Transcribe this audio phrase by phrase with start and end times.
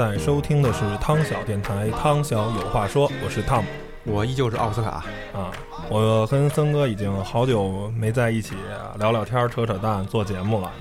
[0.00, 3.68] 在收听的是汤小电台，汤小有话说，我是汤姆
[4.04, 5.04] 我依旧是奥斯卡，
[5.34, 5.52] 啊。
[5.90, 8.54] 我跟森哥已经好久没在一起
[8.98, 10.72] 聊聊天、扯扯淡、做节目了，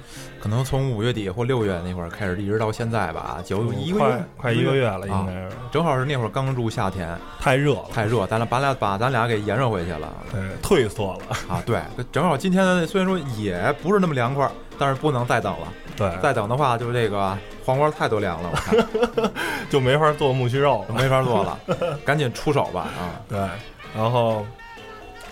[0.41, 11.19] 可能从五月底或六月那会儿开始，一直到现在吧，就一个快月，快一个月了，应该是、正好是那会儿刚入夏天，太热了，太热，咱俩把俩把咱俩给炎热回去了对，退缩了，
[11.53, 11.61] 啊！
[11.65, 19.31] 对，正好今天虽然说也不是那么凉快，但是不能再等了，对，再等的话就这个黄瓜太多凉了，我看
[19.69, 20.95] 就没法做木须肉了。
[20.95, 21.59] 没法做了，
[22.05, 23.21] 赶紧出手吧啊！
[23.27, 23.37] 对，
[23.95, 24.45] 然后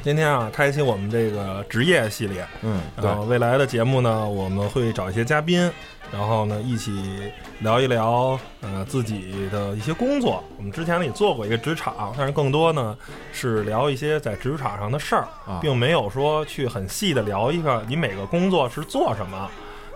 [0.07, 3.05] 今天啊，开启我们这个职业系列，嗯，对。
[3.05, 5.69] 然，后未来的节目呢，我们会找一些嘉宾，
[6.13, 10.41] 然后呢一起聊一聊呃自己的一些工作。
[10.55, 12.97] 我们之前呢也做过一个职场，但是更多呢
[13.33, 15.59] 是聊一些在职场上的事儿，啊。
[15.61, 19.49] 并没有说去很细的聊一个你每个工作是做什么。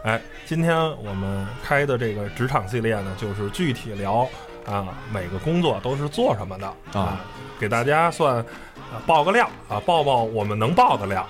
[0.03, 4.27] 哎，今天我们开的这个职场系列呢，就是具体聊
[4.65, 6.99] 啊每个工作都是做什么的。
[6.99, 7.17] 啊，
[7.57, 8.45] 给大家算
[8.91, 11.25] 啊报个料啊，报报我们能报的料。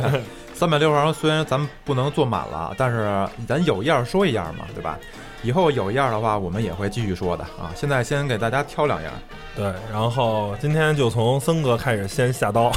[0.54, 4.96] 三百六十行虽然咱们不能坐满了，但是咱有一样说一样嘛，对吧？
[5.42, 7.72] 以后有一样的话，我们也会继续说的啊。
[7.74, 9.12] 现在先给大家挑两样。
[9.56, 12.70] 对，然后今天就从森哥开始先下刀，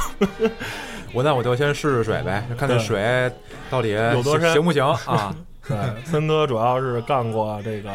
[1.14, 3.30] 我那我就先试试水呗，看这水
[3.70, 5.32] 到底有多深行不行 啊？
[5.68, 7.90] 对，森哥主要是干过这个，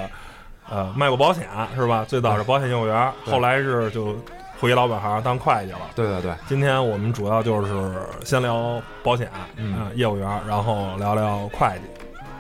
[0.70, 1.46] 呃，卖过保险
[1.76, 2.06] 是吧？
[2.08, 4.16] 最早是保险业务员，后来是就
[4.62, 5.80] 回老本行当会计了。
[5.96, 11.82] 对对对，今天我们主要就是先聊保险，嗯啊业务员，然后聊聊会计。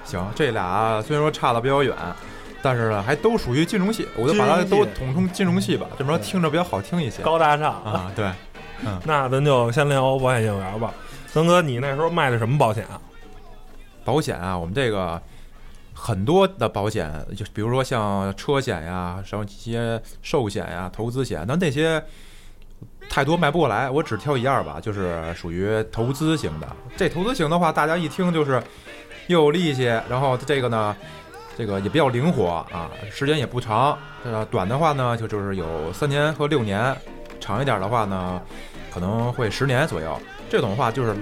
[0.05, 1.95] 行，这俩虽然说差的比较远，
[2.61, 8.11] 但是呢还都属于金融系，我就把它都统称金融系吧，这么说听着比较好听一些高大上，啊。
[8.15, 8.29] 对，
[8.85, 10.93] 嗯那咱就先聊保险业务员吧。
[11.25, 13.01] 森哥，你那时候卖的什么保险啊？
[14.05, 15.19] 保险啊，我们这个
[15.93, 22.03] 很多的保险，就比如说像车险呀，什么一些寿险呀、投资险，那那些
[23.09, 26.75] 太多卖不过来，我只挑一样吧，就是属于投资型的。
[26.95, 28.61] 这投资型的话，大家一听就是
[29.27, 30.95] 又有利息，然后这个呢，
[31.57, 33.97] 这个也比较灵活啊，时间也不长。
[34.23, 36.95] 呃，短的话呢，就就是有三年和六年，
[37.39, 38.41] 长一点的话呢，
[38.93, 40.19] 可能会十年左右。
[40.49, 41.15] 这种的话就是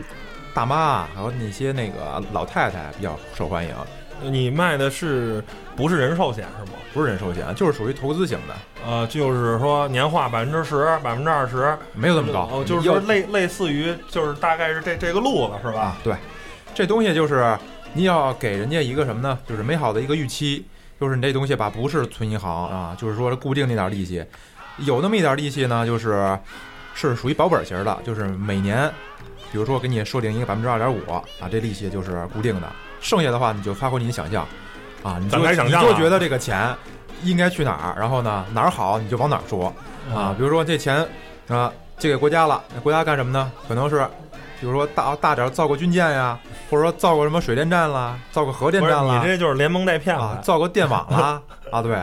[0.54, 3.74] 大妈啊，还有那些那个老太太比较受欢迎，
[4.22, 5.44] 你卖的是
[5.76, 6.78] 不是人寿险是吗？
[6.94, 12.50] 不是人寿险，就是属于投资型的，呃，就是说年化百分之十、百分之二十，没有这么高。
[12.52, 15.82] 哦，就是说类类似于，就是大概是这这个路子是吧？
[15.82, 16.16] 啊，对，
[16.74, 17.58] 这东西就是
[17.94, 19.38] 你要给人家一个什么呢？
[19.48, 20.66] 就是美好的一个预期，
[21.00, 24.26] 就是你这东西吧，不是存银行啊，就是说固定那点利息，
[24.80, 26.38] 有那么一点利息呢，就是
[26.96, 28.92] 是属于保本型的，就是每年，
[29.52, 32.68] 比如说给你设定一个百分之二点五啊，这利息就是固定的，
[33.02, 34.46] 剩下的话你就发挥你的想象。
[35.02, 36.76] 啊，你就你就觉得这个钱
[37.24, 39.74] 应该去哪儿，然后呢哪儿好你就往哪儿说。
[40.14, 41.08] 啊，比如说这钱
[41.48, 43.52] 啊借给国家了，那国家干什么呢？
[43.68, 44.06] 可能是，
[44.60, 46.38] 比如说大大点儿造个军舰呀，
[46.70, 49.22] 或者说造个什么水电站啦，造个核电站啦。
[49.22, 51.96] 你，这就是连蒙带骗啊，造个电网啦， 啊对，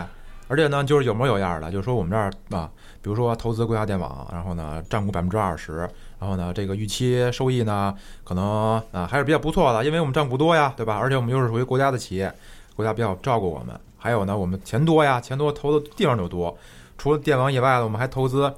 [0.48, 2.70] 而且呢就是有模有样的，就是说我们这儿啊，
[3.02, 7.94] 比如说投资国家电网，然后呢占股百分之二十，然后呢这个预期收益呢
[8.24, 10.96] 可能啊还是比较不错的，因为我们占股多呀，对吧？
[10.96, 12.32] 而且我们又是属于国家的企业，
[12.74, 16.56] 国家比较照顾我们，还有呢我们钱多呀，钱多投的地方就多。
[16.96, 18.52] 除了电网以外呢，我们还投资，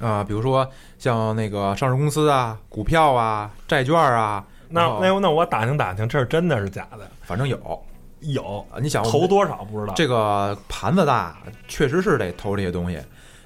[0.00, 0.68] 啊、比如说
[0.98, 7.08] 像那个上市公司啊、股票啊、债券啊，那然后那那我打听打听，这是真的是假的？
[7.22, 7.58] 反正有。
[8.20, 9.92] 有啊你想投多少不知道？
[9.92, 11.36] 这个盘子大，
[11.68, 12.98] 确实是得投这些东西，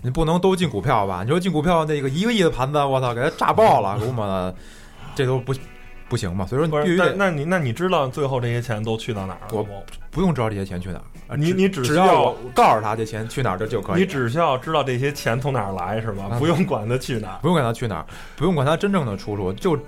[0.02, 1.22] 你不能都进股票吧？
[1.24, 4.54] 你说进股票那个一个亿的盘子，我操，给它炸爆了，给我们
[5.14, 5.54] 这都不
[6.08, 6.46] 不行嘛。
[6.46, 6.68] 所以说？
[6.68, 9.70] 那你必须得那你那你知道最后这些钱都去到哪儿了我吗？
[10.10, 16.24] 不用知道这些钱去哪儿，啊你你只只需要要告诉他这钱去哪儿就就可以，你只需要知道这些钱从哪儿来是吧？
[16.30, 17.38] 啊不用管他去哪儿。
[17.42, 18.06] 不用管他去哪儿，
[18.36, 19.78] 不用管他真正的出处，就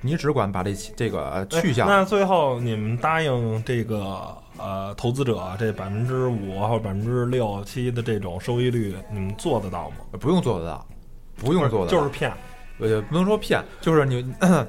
[0.00, 1.88] 你只管把这这个哎去向。
[1.88, 9.96] 那最后你们答应这个呃投资者这百分之五或百分之六七的这种收益率，你们做得到吗？
[10.20, 10.86] 不用做得到，
[11.36, 12.32] 不用做得到，就是骗。
[12.80, 14.22] 呃，不能说骗，就是你，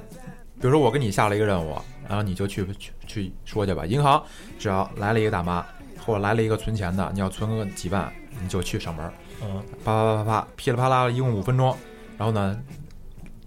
[0.60, 1.76] 比如说我给你下了一个任务，
[2.08, 3.86] 然后你就去去去说去吧。
[3.86, 4.20] 银行
[4.58, 5.64] 只要来了一个大妈，
[6.04, 11.76] 或者来了一个存钱的，你要存个几万，你就去上门，嗯，啪啪啪啪，噼里啪啦，一共五分钟，
[12.18, 12.60] 然后呢，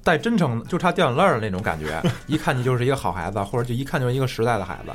[0.01, 4.91] 带真诚就差掉眼泪儿的那种感觉， 一看你就是一个好孩子，或者就一看就是一个实在的孩子，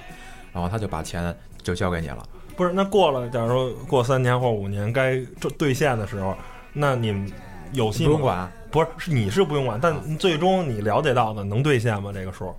[0.59, 1.33] 然后他就把钱
[1.63, 2.29] 就交给你了。
[2.57, 6.37] 不是，那过了，假如说过三年或五年该兑兑现的时候，
[6.73, 7.31] 那你们
[7.73, 8.05] 有戏？
[8.05, 12.11] 不用管，不是，是你是不用管，但最终你了解到的能兑现吗？
[12.13, 12.53] 这个数？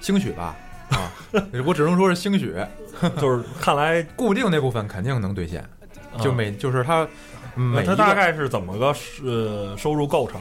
[0.00, 0.56] 兴许吧，
[0.90, 1.12] 啊，
[1.64, 2.56] 我只能说是兴许，
[3.20, 5.64] 就是看来固定那部分肯定能兑现，
[6.20, 7.06] 就啊每就是他
[7.54, 8.92] 每那它大概是怎么个
[9.24, 10.40] 呃收入构成？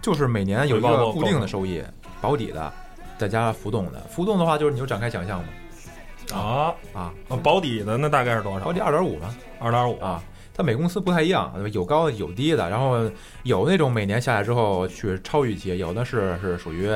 [0.00, 1.82] 就是每年有一个固定的收益，
[2.22, 2.72] 保底的，
[3.18, 4.00] 再加浮动的。
[4.08, 5.48] 浮动的话，就是你就展开想象嘛，
[6.32, 8.64] 啊啊，啊，保底的那大概是多少？
[8.64, 10.22] 保底二点五嘛，二点五啊，
[10.54, 13.10] 它每公司不太一样，有高的有低的，然后
[13.44, 16.90] 有那种每年下来之后去超预期，有的是是属于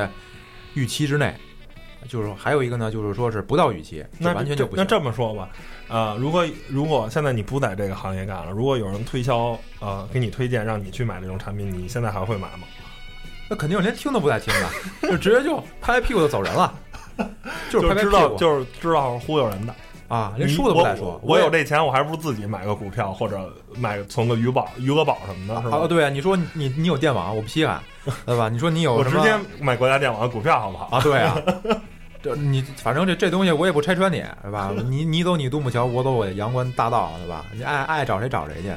[0.74, 1.34] 预期之内，
[2.08, 4.86] 就是还有一个呢，就是说是不到预期，那完全就不行。
[4.86, 5.48] 这么说吧，
[5.88, 12.66] 啊，如果如果现在你不在这个行业干了，如果有人推销呃给你推荐让你去买这种产品，你现在还会买吗？
[13.48, 16.72] 那肯定连听都不带听的，就直接就拍拍屁股就走人了，
[17.70, 19.74] 就是知道就是知道忽悠人的，
[20.08, 21.18] 啊，连你说都不带说。
[21.22, 25.78] 我我有这钱，我还不如自己买个股票或者买存个余宝、余额宝什么的，是吧？
[25.78, 27.82] 啊，对啊，你说你你有电网，我不稀罕，
[28.26, 28.48] 对吧？
[28.48, 30.88] 你说你有我直接买国家电网的股票好不好？
[30.96, 31.00] 啊？
[31.02, 31.40] 对啊，
[32.22, 34.72] 这你反正这这东西我也不拆穿你，对吧？
[34.88, 37.44] 你你走你独木桥，我走我的阳关大道，对吧？
[37.54, 38.72] 你爱爱找谁找谁去，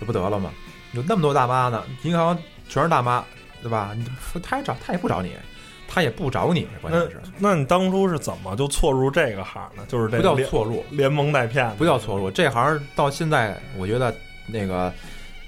[0.00, 0.50] 这不得了吗？
[0.92, 2.36] 有那么多大妈呢，银行
[2.68, 3.24] 全是大妈，
[3.60, 3.92] 对吧？
[3.96, 4.06] 你
[4.42, 5.32] 他也找他也不找你，
[5.96, 9.82] 他也不找你，关键是那你当初是怎么就错入这个行呢？
[9.88, 12.30] 就是这不叫错入，连蒙带骗，不叫错入。
[12.30, 14.14] 这行到现在，我觉得
[14.46, 14.92] 那个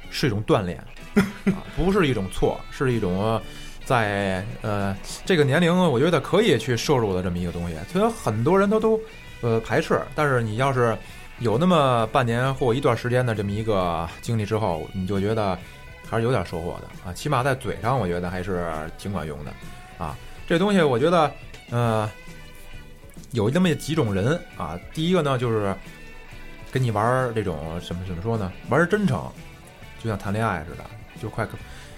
[0.09, 0.79] 是一种锻炼，
[1.53, 3.39] 啊，不是一种错，是一种
[3.85, 4.97] 在呃
[5.27, 7.77] 这个年龄，我觉得可以去摄入的这么一个东西。
[7.93, 8.99] 虽然很多人他都
[9.43, 10.97] 呃排斥，但是你要是
[11.41, 15.59] 有那么半年或一段时间的这么一个经历之后，你就觉得
[16.09, 17.13] 还是有点收获的啊。
[17.13, 19.53] 起码在嘴上，我觉得还是挺管用的
[20.03, 20.17] 啊。
[20.49, 21.31] 这东西我觉得
[21.71, 22.11] 呃
[23.31, 24.77] 有那么几种人啊。
[24.93, 25.73] 第一个呢就是。
[26.71, 28.53] 跟你玩这种什么怎么说呢？
[28.69, 29.27] 玩真诚，
[30.05, 30.85] 就像谈恋爱似的，
[31.19, 31.49] 就快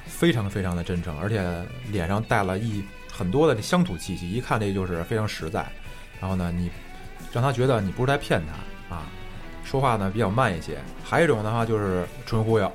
[0.07, 1.45] 非常非常的真诚，而且
[1.91, 2.81] 脸上带了一
[3.13, 5.67] 很多的乡土气息，一看这就是非常实在。
[6.21, 6.71] 然后呢，你
[7.33, 9.07] 让他觉得你不是在骗他啊，
[9.65, 10.79] 说话呢比较慢一些。
[11.03, 12.73] 还有一种的话就是纯忽悠，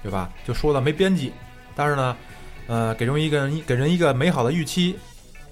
[0.00, 0.30] 对吧？
[0.46, 1.32] 就说的没边际，
[1.74, 2.16] 但是呢，
[2.68, 4.96] 呃，给人一个给人一个美好的预期，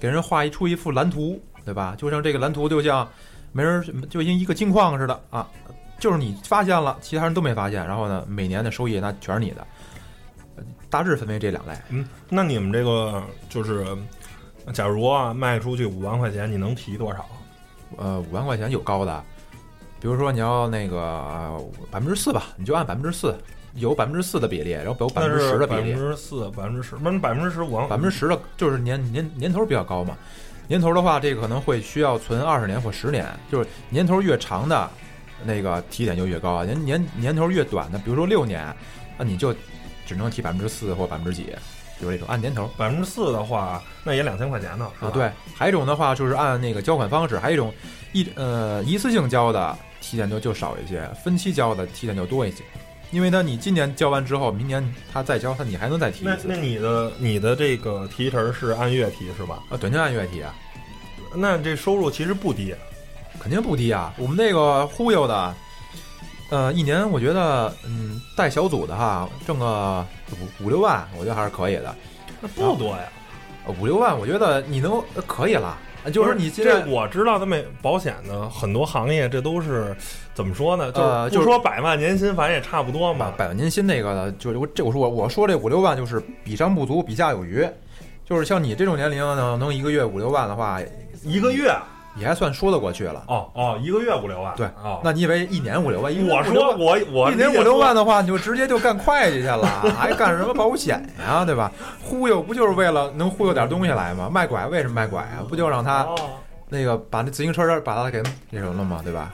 [0.01, 1.95] 给人画一出一幅蓝图，对吧？
[1.97, 3.07] 就像这个蓝图就像
[3.53, 5.47] 没人就像一个金矿似的啊。
[5.99, 9.67] 就是你发现了，其他人都没发现，然后呢，每年的收益那全是你的，
[10.89, 11.73] 大致分为这两类。
[11.89, 13.85] 嗯，那你们这个就是，
[14.73, 17.23] 假如啊卖出去五万块钱，你能提多少？
[17.97, 19.23] 呃，五万块钱有高的，
[19.99, 21.55] 比如说你要那个
[21.91, 23.37] 百分之四吧，你就按百分之四，
[23.75, 30.17] 有百分之四的比例，然后有百分之十的比例百分，之四、百分之十，那百分之十五万，百分之十的就是年年年头比较高嘛。
[30.67, 34.89] 年头的话，这个可能会需要存二十年或十年，就是年头越长的。
[35.43, 38.63] 那个提点就越高啊，年年年头越短的，比如说六年，
[39.17, 39.51] 那你就
[40.05, 41.47] 只能提百分之四或百分之几，
[41.99, 42.69] 就是这种按年头。
[42.77, 45.31] 百分之四的话，那也两千块钱呢，啊，对。
[45.55, 47.73] 还有一种的话就是按那个交款方式，还有一种
[48.13, 52.63] 一呃一次性交的提点就就少一些，分期交的提点就多一些。
[53.11, 56.47] 因为呢，你今年交完之后，明年他再交，他你还能再提一次。
[56.47, 59.61] 那那你的你的这个提成是按月提是吧？
[59.69, 60.53] 啊，短期按月提啊。
[61.35, 62.73] 那这收入其实不低。
[63.39, 64.13] 肯定不低啊！
[64.19, 65.55] 我们那个忽悠的，
[66.51, 71.95] 呃，一年我觉得，嗯，带小组的哈，挣个五五六万，我觉得还是可以的。
[72.39, 73.03] 那不多呀，
[73.79, 75.75] 五六万，我觉得你能可以了。
[76.09, 79.95] 就是你现这我知道，咱们保险的很多行业，这都是
[80.33, 80.91] 怎么说呢？
[80.95, 83.33] 呃，就不说百万年薪，反正也差不多嘛。
[83.37, 87.67] 百万年薪那个的，就是我这我说我我说这五六万就是比上不足，比下有余。
[88.25, 90.79] 就是像你这种年龄呢，能一个月五六万的话，
[91.23, 91.71] 一个月。
[92.15, 93.23] 也还算说得过去了。
[93.27, 94.53] 哦哦，一个月五六万。
[94.55, 96.13] 对，哦，那你以为一年五六万？
[96.27, 99.65] 我说我我一年五六万的话，你就直接就干会计去了，
[99.97, 101.45] 还干什么保险呀？
[101.45, 101.71] 对吧？
[102.03, 104.29] 忽悠不就是为了能忽悠点东西来吗？
[104.31, 105.43] 卖拐为什么卖拐啊？
[105.47, 106.07] 不就让他
[106.69, 109.01] 那个把那自行车把他给那什么了吗？
[109.03, 109.33] 对吧？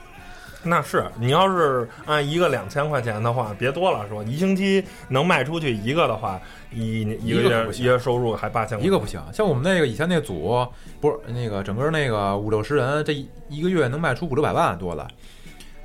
[0.64, 6.40] 那是你要是按一个两千块钱的话，别多了，说一星期能卖出去一个的话，
[6.72, 9.22] 一一个月一月收入还八千，一个不行。
[9.32, 10.66] 像我们那个以前那组，
[11.00, 13.14] 不是那个整个那个五六十人，这
[13.48, 15.06] 一个月能卖出五六百万多了，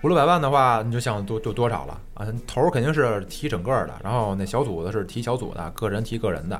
[0.02, 2.28] 五六百万的话，你就想多就多少了啊？
[2.48, 6.60] 头肯定是提整个的，然后那小组的是提小组的，个人提个人的，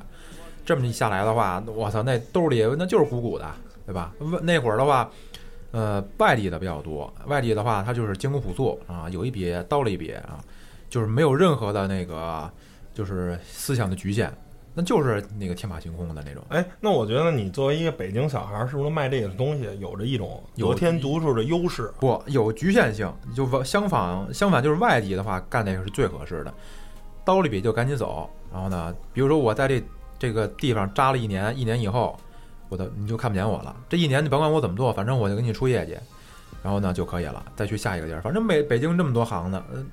[0.64, 3.52] 这么一下来的话，我操，那兜里那就是鼓鼓的，
[3.88, 4.14] 对吧？
[4.44, 5.10] 那会儿的话。
[5.74, 10.40] 呃，外地的比较多，外地的话，它就是艰苦朴素啊，有一笔刀了一笔啊，
[10.88, 12.48] 就是没有任何的那个
[12.94, 14.32] 就是思想的局限，
[14.76, 16.44] 那就是那个天马行空的那种。
[16.50, 21.92] 哎，那我觉得你作为一个北京小孩，是不是卖这个东西有着一种得天独厚的优势？
[22.00, 26.54] 不，有局限性，就相反，相反就是外地的话干那个是最合适的，
[27.26, 28.30] 刀了一笔就赶紧走。
[28.54, 29.84] 然后呢，比如说我在这
[30.20, 32.16] 这个地方扎了一年，一年以后。
[32.74, 33.76] 我的你就看不见我了。
[33.88, 35.96] 这一年你甭管我怎么做，反正我就给你出业绩，
[36.64, 38.22] 然后呢就可以了，再去下一个地儿。
[38.22, 39.86] 反正北北京这么多行呢，呃，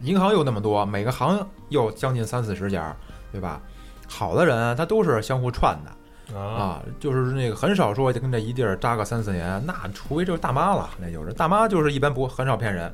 [0.00, 2.94] 银行又那么多，每个行又将近三四十家，
[3.30, 3.62] 对吧？
[4.08, 12.92] 好的人他都是相互串的啊，啊，就是那个很少说就跟这一地儿扎个三四年，那除非就是大妈了，那就是大妈就是一般不很少骗人，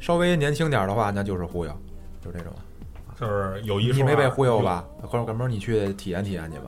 [0.00, 1.70] 稍微年轻点儿的话那就是忽悠，
[2.24, 2.52] 就这种。
[3.20, 4.60] 就是有一说你没被忽悠？
[4.60, 4.84] 吧？
[5.02, 6.66] 或者哥们儿你去体验体验去吧。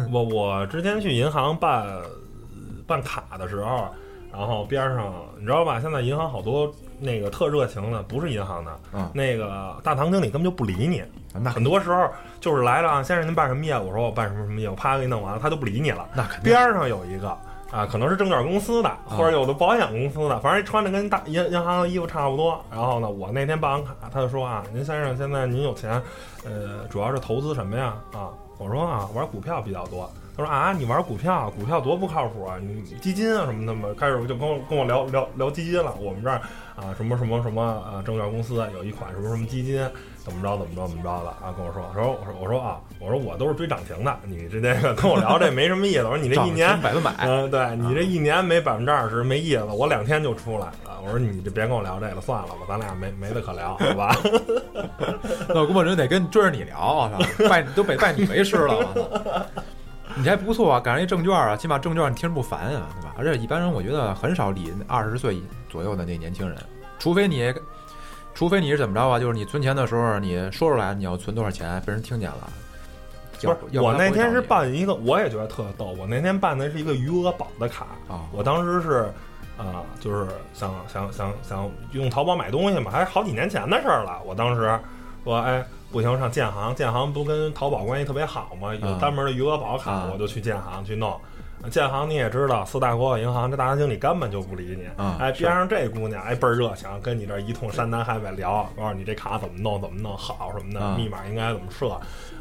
[0.12, 1.86] 我我之前去银行办
[2.86, 3.88] 办卡的时候，
[4.32, 5.80] 然后边上你知道吧？
[5.80, 11.02] 现在银行好多那个特热情的，不是银行的，嗯那个大堂经理根本就不理你。
[11.40, 12.08] 那很多时候
[12.40, 13.88] 就是来了啊，先生您办什么业务？
[13.88, 16.06] 我说我办什么什么业务，啪给你弄完了，他都不理你了。
[16.14, 17.28] 那肯定边上有一个
[17.70, 22.58] 啊，可能是证券公司的，或者有的保险公司的，反正穿着跟大银银行的衣服差不多。
[22.70, 26.02] 然后呢，我那天办完卡，他就说啊，您先生现在您有钱，
[26.44, 27.94] 呃，主要是投资什么呀？
[28.14, 30.10] 啊，我说啊，玩股票比较多。
[30.36, 32.58] 他说啊，你玩股票，股票多不靠谱啊！
[32.60, 35.92] 你基金啊什么的嘛，开始就跟我跟我聊聊聊基金了。
[36.00, 36.40] 我们这儿
[36.76, 39.80] 啊，什么什么什么啊，证券公司有一款什么什么基金，
[40.28, 46.04] 怎么着怎么着怎么着的啊，跟我说，我说我说我说啊，我说我都是追涨停的，你这这个跟我聊这没什么意思。
[46.04, 51.00] 我说你这一年百分百，嗯，对你这一年没百分之二十没意思，我两天就出来了。
[51.04, 54.14] 我说你就别跟我聊这个，算了吧，咱俩没没得可聊，好吧？
[55.48, 59.46] 那我估摸着得跟追着你聊，我操，拜都拜拜你为师了，我操。
[60.16, 63.14] 你这还不错啊，赶上一证券啊，起码证券你听着不烦啊，对吧？
[63.16, 66.58] 而且一般人我觉得很少理二十岁左右的那年轻人，
[66.98, 67.54] 除非你，
[68.38, 69.18] 除非你是怎么着啊？
[69.18, 72.48] 就是你存钱的时候你说出来你要存多少钱，被人听见了。
[73.42, 75.86] 不是，我那天是办一个，我也觉得特逗。
[75.98, 79.12] 我那天办的是一个余额宝的卡啊，我当时是
[79.56, 84.22] 啊、就是想想想想用淘宝买东西嘛，还是好几年前的事儿了。
[84.24, 84.78] 我当时
[85.24, 91.20] 说，哎，不行，上建行，建行不跟淘宝关系特别好嘛，有专门的余额宝卡，啊我就去建行去弄。
[91.70, 94.86] 建行你也知道，四大国有银行，这大堂经理根本就不理你。
[95.02, 101.88] 啊哎，边上这姑娘哎倍儿热情，跟你这一通山南海北聊，告诉你这卡怎么弄怎么弄好什么的，啊密码应该怎么设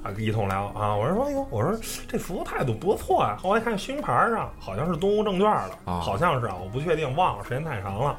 [0.03, 0.95] 啊，一通聊啊。
[0.95, 1.75] 我说哎呦，我说
[2.07, 8.15] 这服务态度不错呀、后来看胸牌上好像是东吴证券的，啊好像是啊，我不确定，忘了，时间太长了。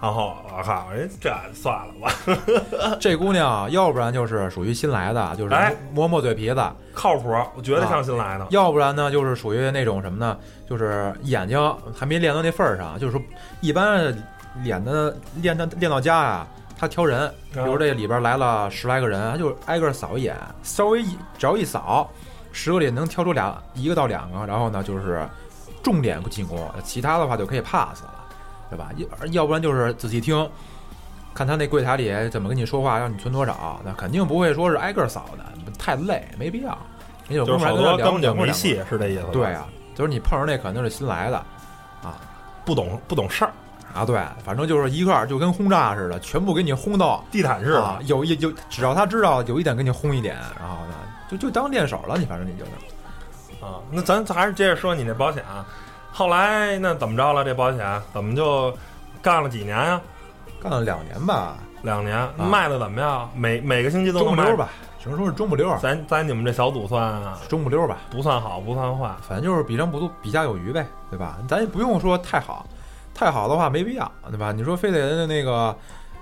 [0.00, 2.12] 然后我靠，人这算了吧，
[3.00, 6.60] 这姑娘，要不然就是属于新来的，就是哎磨磨嘴皮子；
[6.94, 8.46] 靠谱，我觉得像新来的。
[8.50, 10.36] 要不然呢，就是属于那种什么呢？
[10.68, 11.58] 就是眼睛
[11.96, 13.22] 还没练到那份儿上，就是说
[13.60, 14.14] 一般
[14.62, 16.46] 脸的练到练到家啊，
[16.78, 22.10] 他挑人，比如这里边来了十来个人，他就挨个扫一眼，稍微一只要一扫，
[22.52, 25.26] 十个里能挑出俩一个到两个，然后呢就是
[25.82, 28.15] 重点进攻，其他的话就可以 pass 了，
[28.70, 28.90] 对吧？
[28.96, 30.48] 要要不然就是仔细听。
[31.34, 35.44] 看他那柜台里怎么跟你说话，让你存多少，那肯定不会说是挨个扫的，
[35.78, 36.78] 太累，没必要。
[37.28, 39.28] 你有就是好功夫还跟他聊多根本就没戏，是这意思吧？
[39.32, 41.36] 对啊，就是你碰上那肯定是新来的
[42.02, 42.18] 啊
[42.64, 43.52] 不懂不懂事儿，
[43.92, 47.82] 啊，对，反正就是一块儿就跟轰炸似的，全部给你轰到地毯似的。
[47.82, 50.94] 啊，有一有只要他知道有一点给你轰一点，然后呢
[51.30, 52.70] 就就当练手了，你反正你就是
[53.62, 55.66] 啊，那咱咱还是接着说你那保险啊。
[56.16, 57.44] 后来那怎么着了？
[57.44, 58.74] 这保险怎么就
[59.20, 60.00] 干了几年呀、
[60.62, 63.30] 干了两年吧，两年，卖的怎么样？
[63.34, 64.56] 每每个星期都能卖中不溜。
[64.56, 69.10] 吧，只能说是中不溜，咱咱你们这小组算啊，中不溜吧，不算好，不算坏。
[69.28, 71.36] 反正就是比上不足，比下有余呗，对吧？
[71.46, 72.64] 咱也不用说太好，
[73.12, 74.52] 太好的话没必要，对吧？
[74.52, 75.76] 你说非得那个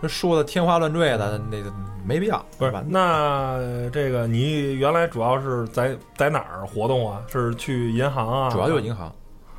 [0.08, 1.72] 说的天花乱坠的，那个
[2.04, 2.82] 没必要，不是吧？
[2.88, 3.60] 那
[3.92, 7.22] 这个你原来主要是在在哪儿活动啊？
[7.28, 8.50] 是去银行啊？
[8.50, 9.14] 主要就是银行，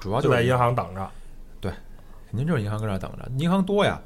[0.05, 1.11] 主要就是在银银行等着，
[2.29, 3.99] 肯定就是银行搁这儿等着，银行多呀，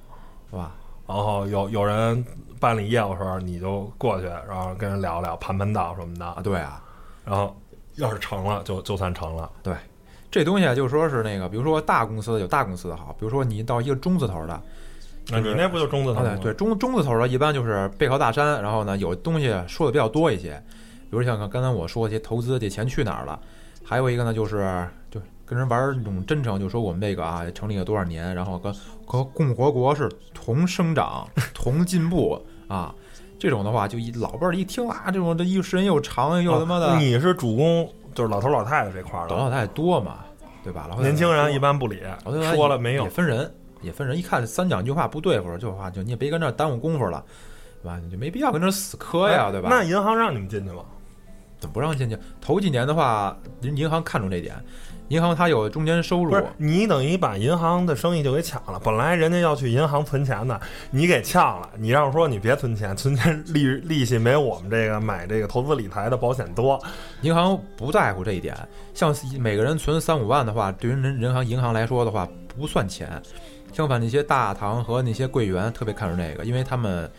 [0.49, 0.71] 是吧？
[1.05, 2.23] 然后有有人
[2.57, 6.37] 办理业务的时候，你就过去，然后跟人聊聊，盘盘道什么的啊，。
[6.41, 6.81] 对啊，
[7.25, 7.53] 然后
[7.95, 9.51] 要是成了，就就算成了。
[9.61, 9.73] 对
[10.31, 14.61] 这东西啊，就说是那个，比如说大公司有大公司的好，比如说你到一个中字头的，
[15.27, 16.29] 那你那不就中字头吗？
[16.29, 20.63] 啊对对，中中字头的一般就是背靠大山，然后呢有东西说的比较多一些，
[21.09, 23.37] 比如像刚才我说的这些投资这钱去哪儿了，
[23.83, 28.71] 还有一个呢就是就跟人玩那种真诚，就说我们这个啊成立了多少年，然后跟
[29.03, 32.93] 和共和国是同生长同进步啊。
[33.39, 40.19] 这种的话，就一老辈儿一听啊，这种这一时间又长又他妈的，啊你是主攻就是老头老太太这块儿的，老老太太多嘛，
[40.63, 40.85] 对吧？
[40.87, 41.99] 老年轻人一般不理，
[42.53, 43.09] 说了没用也。
[43.09, 43.51] 分人，
[43.81, 44.15] 也分人。
[44.15, 47.23] 一看三两句话不对付，就话就你也别跟这儿耽误功夫了，
[47.81, 47.97] 对吧？
[47.97, 49.69] 你就没必要跟这儿死磕呀，对吧？
[49.71, 50.83] 那银行让你们进去吗？
[51.59, 52.17] 怎么不让进去？
[52.39, 54.55] 头几年的话，人银行看重这点，
[55.09, 58.79] 银行它有中间收入不，是你等于把银行的生意就给抢了。
[58.83, 60.59] 本来人家要去银行存钱的，
[60.91, 61.69] 你给呛了。
[61.77, 66.81] 你让说你别存钱，存钱利利息没我们这个买这个投资理财的保险多。
[67.21, 68.55] 银行不在乎这一点，
[68.93, 73.21] 像每个人存三五万的话，对于人人行银行来说的话不算钱。
[73.71, 77.09] 相反，那些大堂和那些柜员特别看重这个，因为他们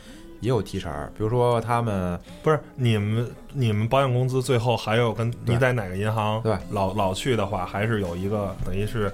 [0.41, 0.93] 也有提成。
[1.17, 9.13] 比如说他们不是你们你们保险公司最后还有跟你在哪个银行对老老去的话，还是有一个等于是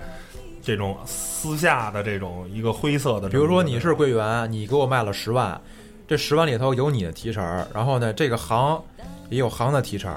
[0.62, 3.28] 这种私下的这种一个灰色的。
[3.28, 5.61] 比如说你是柜员，你给我卖了十万，
[6.09, 8.83] 这十万里头有你的提成，然后呢，这个行
[9.28, 10.12] 也有行的提成，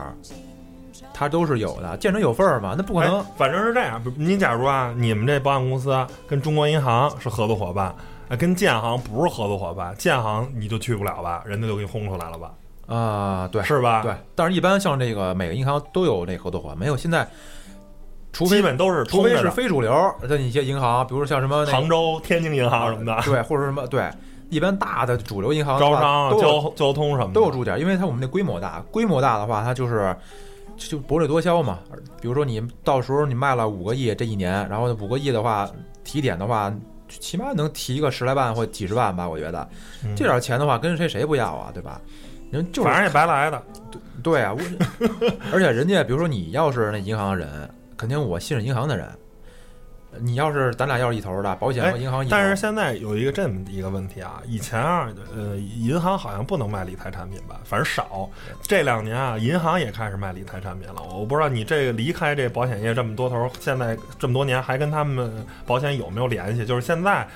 [1.14, 3.20] 它都是有的，见者有份儿嘛，那不可能。
[3.20, 4.02] 哎反正是这样。
[4.18, 5.96] 你假如啊，你们这保险公司
[6.28, 7.94] 跟中国银行是合作伙伴，
[8.30, 12.52] 啊，跟建行不是合作伙伴，建行你就去不了吧，人家就给你轰出来了吧，
[12.86, 14.04] 啊，对，是吧？
[14.04, 17.28] 对，但是一般像这个每个银行都有这合作伙伴，没有现在，
[18.32, 24.08] 除非基本都是除非是非主流的一些银行，比如说像什么那杭州、天津银行什么的，对，或者什么对，
[24.50, 30.16] 一般大的主流银行招商、交交通什么的都有驻点，因为它我们那规模大，规模大的话，它就是
[30.78, 31.80] 就就薄利多销嘛。
[32.22, 35.68] 比如说你到时候你卖了五个亿这一年，然后五个亿的话
[36.04, 36.72] 提点的话，
[37.20, 39.68] 起码能提个十来万或几十万吧，我觉得
[40.04, 42.00] 嗯这点钱的话，跟谁谁不要啊，对吧？
[42.52, 43.62] 人就是反正也白来的。
[44.22, 44.60] 对啊，我
[45.54, 49.08] 而且人家比如说你要是那银行人，肯定我信任银行的人。
[50.18, 58.28] 你要是咱俩要是一头的，保险和银行一头，但是现在有一个这么一个问题啊，以前啊，呃，银行好像不能卖理财产品吧，反正少。
[58.64, 61.02] 这两年啊，银行也开始卖理财产品了。
[61.14, 66.66] 我不知道你这个离开这保险业这么多头，现在这么多年还跟他们保险有没有联系？
[66.66, 67.28] 就是现在，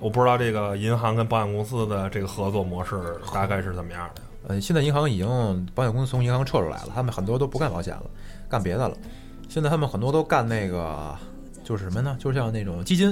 [0.00, 2.96] 我不知道这个银行跟保险公司的这个合作模式
[3.32, 4.22] 大概是怎么样的。
[4.48, 5.26] 呃，现在银行已经
[5.74, 8.04] 保险公司从银行撤出来了，他们很多都不干保险了，
[8.48, 8.96] 干别的了。
[9.48, 11.16] 现在他们很多都干那个，
[11.68, 12.16] 就是什么呢？
[12.18, 13.10] 就像那种基金，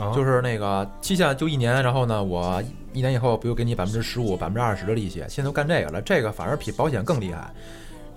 [0.00, 2.60] 啊，就是那个期限就一年，然后呢，我
[2.92, 7.54] 一年以后，比如给你百分之十五、百分之二十的利息，现在都干这个了，这个反而比保险更厉害。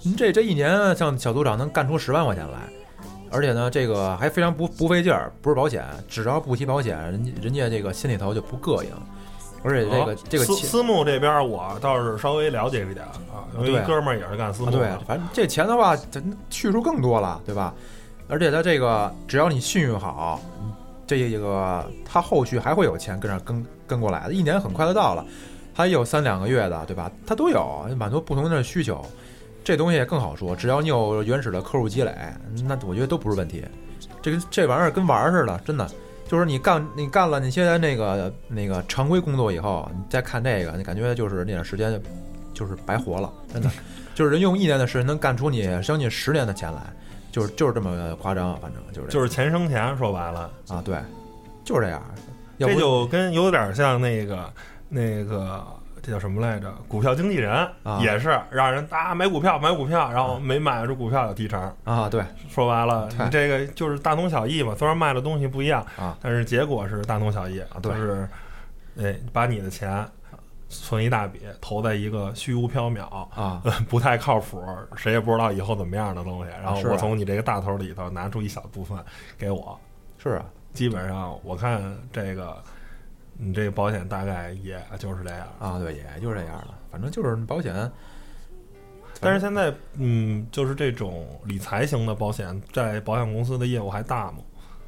[0.02, 2.58] 您这这一年，像小组长能干出十万块钱来，
[3.30, 8.90] 而且呢，这个还非常不不费劲儿，不是保险，只要不提保险，人家人家这个心里头就不膈应，
[9.64, 17.72] 而且这个、哦这个私私募这边我倒是稍微了解一点啊，有一哥们儿也是干私募啊，对，反正这钱的话，咱去处更多了，对吧？
[18.28, 20.42] 而且他这个，只要你信用好，
[21.06, 25.26] 这个他后续还会有钱跟着跟跟过来的，一年很快就到了，
[25.74, 27.12] 他有三两个月的，对吧？
[27.26, 29.06] 他都有满足不同的需求，
[29.64, 32.14] 这东西更好说，只要你有原始的客户积累，
[32.66, 33.64] 那我觉得都不是问题。
[34.22, 35.90] 这个这玩意儿跟玩儿似的，真的。
[36.28, 41.98] 就是你干 你干了那些那个那个常规工作以后，你再看这个，你感觉就是那点时间
[42.54, 43.72] 就是白活了，真的。
[44.14, 46.82] 就是人用一年的时间能干出你将近十年的钱来，
[47.38, 50.50] 就是就是这么夸张，反正就是就是钱生钱，说白了。
[50.70, 50.98] 啊，对，
[51.64, 52.02] 就是这样。
[52.58, 54.52] 这就跟有点像那个
[54.90, 55.64] 那个
[56.02, 56.74] 这叫什么来着？
[56.88, 61.72] 股票经纪人、啊也是让人啊买股票买股票，然后没买着股票有提成。
[61.84, 64.74] 啊，对说白了，你这个就是大同小异嘛。
[64.76, 67.62] 虽然卖的东西不一样，啊，但是结果是大同小异。
[67.84, 68.28] 对就是
[69.00, 70.04] 哎，把你的钱
[70.70, 73.04] 存一大笔，投在一个虚无缥缈。
[73.30, 74.64] 啊， 不太靠谱，
[74.96, 76.52] 谁也不知道以后怎么样的东西。
[76.62, 78.98] 然后我从你这个大头里头拿出一小部分
[79.38, 79.80] 给我，
[80.18, 82.62] 是啊，基本上我看这个，
[83.38, 85.48] 你这个保险大概也就是这样。
[85.60, 86.78] 啊，对，也就是这样了。
[86.92, 87.92] 反正就是保险，
[89.20, 94.40] 但是现在，嗯，就是这种理财型的保险，在保险公司的业务还大吗？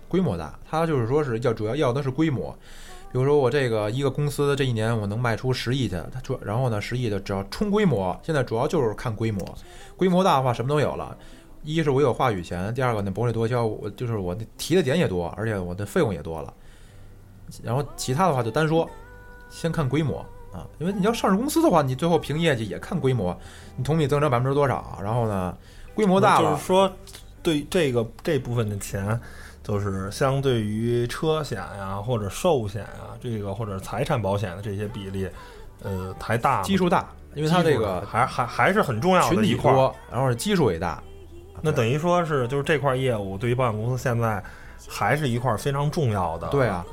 [0.07, 2.57] 规模大，它就是说是要主要要的是规模。
[3.11, 9.43] 比如说我这个一个公司这一年我能卖出十亿去，它主然后呢十亿的只要冲规模，现在主要就是看规模，
[9.97, 11.17] 规模大的话什么都有了。
[11.63, 16.53] 一是我有话语权，第二个那薄利多销，我就是我的提的点也多，而且我的费用也多了。
[17.61, 18.89] 然后其他的话就单说，
[19.49, 20.19] 先看规模
[20.53, 23.37] 啊，因为你要上市公司的话，你最后凭业绩也看规模，
[23.75, 25.57] 你同比增长百分之多少，然后呢
[25.93, 26.89] 规模大了就是说，
[27.43, 29.19] 对这个这部分的钱，
[29.69, 35.29] 就是相对于车险呀、或者寿险呀、这个或者财产保险的这些比例，
[35.83, 39.75] 呃，还大吗基数大，因为它这个还还还是很重要群体的一块儿。
[39.75, 41.03] 多，然后基数也大。
[41.61, 44.43] 那等于说是，就是这块业务对于保险公司现在
[44.87, 46.83] 还是一块非常重要的对啊，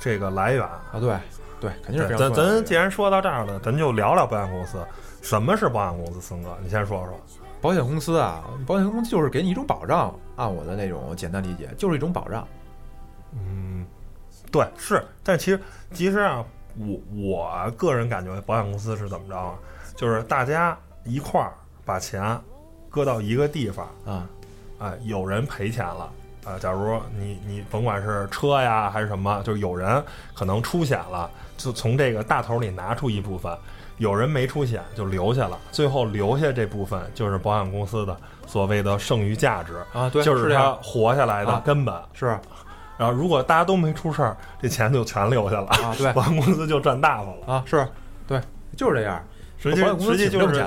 [0.00, 0.64] 这个来源。
[0.64, 1.14] 啊对
[1.60, 4.78] 对，肯定是咱咱既然说到这儿了，咱就聊聊保险公司。
[5.20, 6.22] 什么是保险公司？
[6.22, 7.20] 森哥，你先说说。
[7.60, 12.46] 保险公司啊，保险公司就是给你一种保障，按我的那种简单理解，就是一种保障。
[13.32, 13.86] 嗯，
[14.50, 15.60] 对，是，但其实
[15.92, 16.44] 其实啊，
[16.76, 19.54] 我我个人感觉保险公司是怎么着啊？
[19.96, 21.52] 就是大家一块儿
[21.84, 22.38] 把钱
[22.90, 24.28] 搁到一个地方，啊
[24.78, 26.10] 哎，有人赔钱了。
[26.44, 33.56] 啊，假如你你甭管是车呀还是什么，就是有人可能出险了，就从这个大头里拿出一部分，
[33.98, 41.94] 有人没出险就留下了，最后留下这部分就是保险公司的所谓的剩余价值，啊，对，就是他活下来的啊根本。
[42.12, 42.38] 是
[42.96, 47.54] 然后如果大家都没出事儿，这钱就全留下了，啊，对保险公司就赚大发了。
[47.54, 47.86] 啊，是
[48.26, 48.40] 对，
[48.76, 49.20] 就是这样。
[49.58, 50.66] 实际实际就是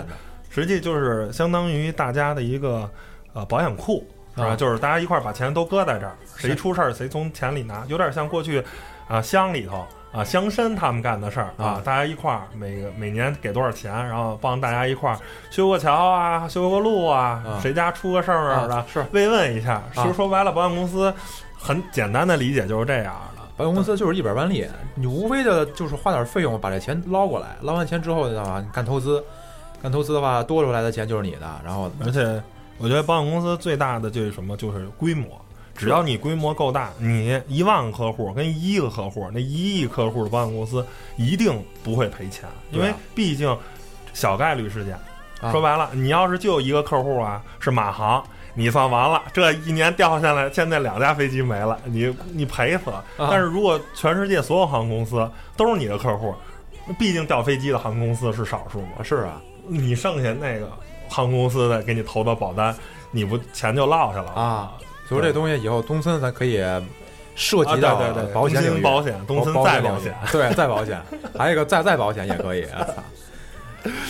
[0.50, 2.90] 实际就是相当于大家的一个
[3.34, 4.48] 呃保险库，是吧？
[4.48, 8.64] 啊就是大家一块儿把钱都搁在这儿，谁出事儿谁从钱里拿，有点像过去
[9.08, 9.86] 啊乡里头
[10.18, 15.18] 啊乡绅他们干的事儿啊啊，大家一块儿每个每年给多少钱，然后帮大家一块儿
[15.52, 19.84] 修个桥啊，修个路啊，啊谁家出个事儿的啊，是慰问一下。
[19.94, 21.14] 其实说白了，保险公司
[21.56, 23.44] 很简单的理解就是这样的。
[23.56, 29.24] 保险公司就是一本万利，你无非的就是花点费用把这钱捞过来，捞完钱之后的话，你干投资，
[29.82, 32.42] 干投资的话多出来的钱就是你的，然后而且
[32.78, 35.28] 我觉得保险公司最大的就是什么，就是规模。
[35.78, 40.86] 只要你规模够大，你一万个客户跟一亿个客户，那一亿客户的保险公司
[41.16, 43.56] 一定不会赔钱，因为毕竟
[44.12, 44.96] 小概率事件。
[45.40, 45.52] 啊。
[45.52, 48.24] 说白了，你要是就一个客户啊，是马航，
[48.56, 52.98] 你算完了，这一年掉下来，现在两架飞机没了，你你赔死了。
[53.18, 53.28] 啊。
[53.30, 56.34] 但是如果全世界所有航空公司都是你的客户，
[56.98, 59.40] 毕竟掉飞机的航空公司是少数嘛，啊是啊。
[59.70, 60.72] 你剩下那个
[61.10, 62.74] 航空公司的给你投的保单，
[63.12, 64.72] 你不钱就落下了啊，
[65.08, 66.58] 所以说这东西以后东森咱可以
[67.36, 67.96] 涉啊及到
[68.34, 71.02] 保险领域，保险，东森再保险，对再保险，
[71.38, 72.68] 还有一个再再保险也可以，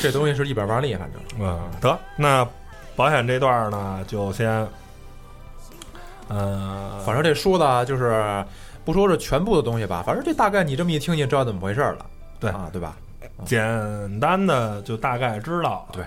[0.02, 2.48] 这东西是一本万利，反正嗯，得那
[2.96, 4.68] 保险这段呢，就先，
[6.30, 8.44] 呃，反正这说的就是
[8.84, 12.06] 不说是全部的东西吧，反正这大概你这么一听，你就知道怎么回事了，
[12.40, 12.50] 对。
[12.50, 12.96] 啊，对吧？
[13.46, 16.04] 简单的就大概知道，对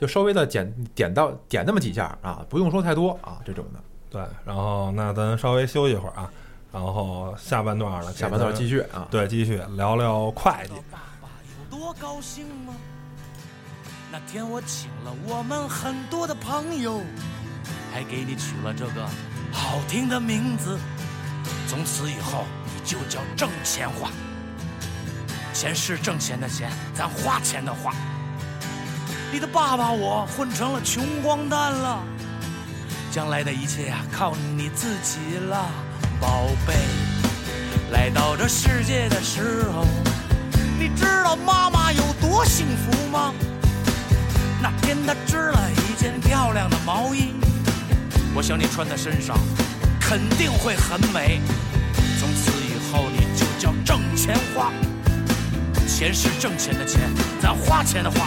[0.00, 3.80] 就稍微的简点到点那么几下啊，不用说太多啊，这种的。
[4.12, 6.30] 对，然后那咱稍微休息一会儿啊，
[6.70, 12.74] 然后下半段了，下半段继续，续啊，对，继续聊聊会计，爸爸有多高兴吗？
[14.10, 17.00] 那天我请了我们很多的朋友，
[17.90, 19.06] 还给你取了这个
[19.50, 20.78] 好听的名字。
[21.66, 24.10] 从此以后，你就叫挣钱花。
[25.54, 27.94] 钱是挣钱的钱，咱花钱的花。
[29.32, 32.02] 你的爸爸我混成了穷光蛋了，
[33.12, 35.68] 将来的一切呀、靠你自己了，
[36.18, 36.72] 宝贝。
[37.90, 39.86] 来到这世界的时候，
[40.78, 43.34] 你知道妈妈有多幸福吗？
[44.62, 47.34] 那天她织了一件漂亮的毛衣，
[48.34, 49.38] 我想你穿在身上
[50.00, 51.38] 肯定会很美。
[52.18, 54.72] 从此以后你就叫挣钱花，
[55.86, 57.02] 钱是挣钱的钱，
[57.42, 58.26] 咱花钱的花。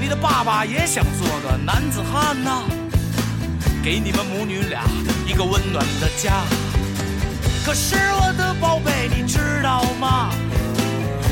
[0.00, 2.62] 你的爸爸也想做个男子汉呐、
[3.86, 4.82] 给你们母女俩
[5.24, 6.42] 一个温暖的家。
[7.64, 10.28] 可是我的宝贝，你知道吗？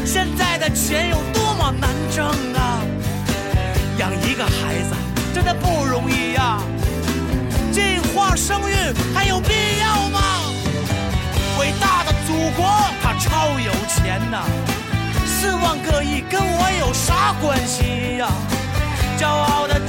[0.07, 2.79] 现在的钱有多么难挣啊！
[3.99, 4.95] 养一个孩子
[5.35, 6.62] 真的不容易呀、
[7.73, 8.75] 计划生育
[9.12, 10.21] 还有必要吗？
[11.59, 12.71] 伟大的祖国，
[13.03, 14.45] 它超有钱呐、
[15.27, 18.29] 四万个亿跟我有啥关系呀、
[19.19, 19.81] 骄傲的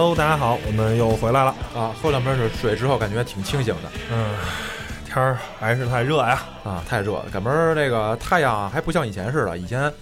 [0.00, 1.52] Hello，大家好，我们又回来了。
[1.74, 4.32] 啊，喝两瓶水水之后，感觉挺清醒的嗯，
[5.04, 6.40] 天儿还是太热呀。
[6.62, 7.24] 啊，太热了。
[7.32, 9.92] 赶明儿这个太阳啊还不像以前似的，以前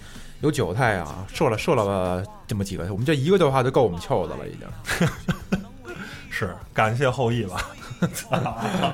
[0.41, 5.59] 有九个太阳啊，射了射了这么几个，我们这一个的话就够我们臭的了，已经
[6.29, 7.65] 是，感谢后羿吧。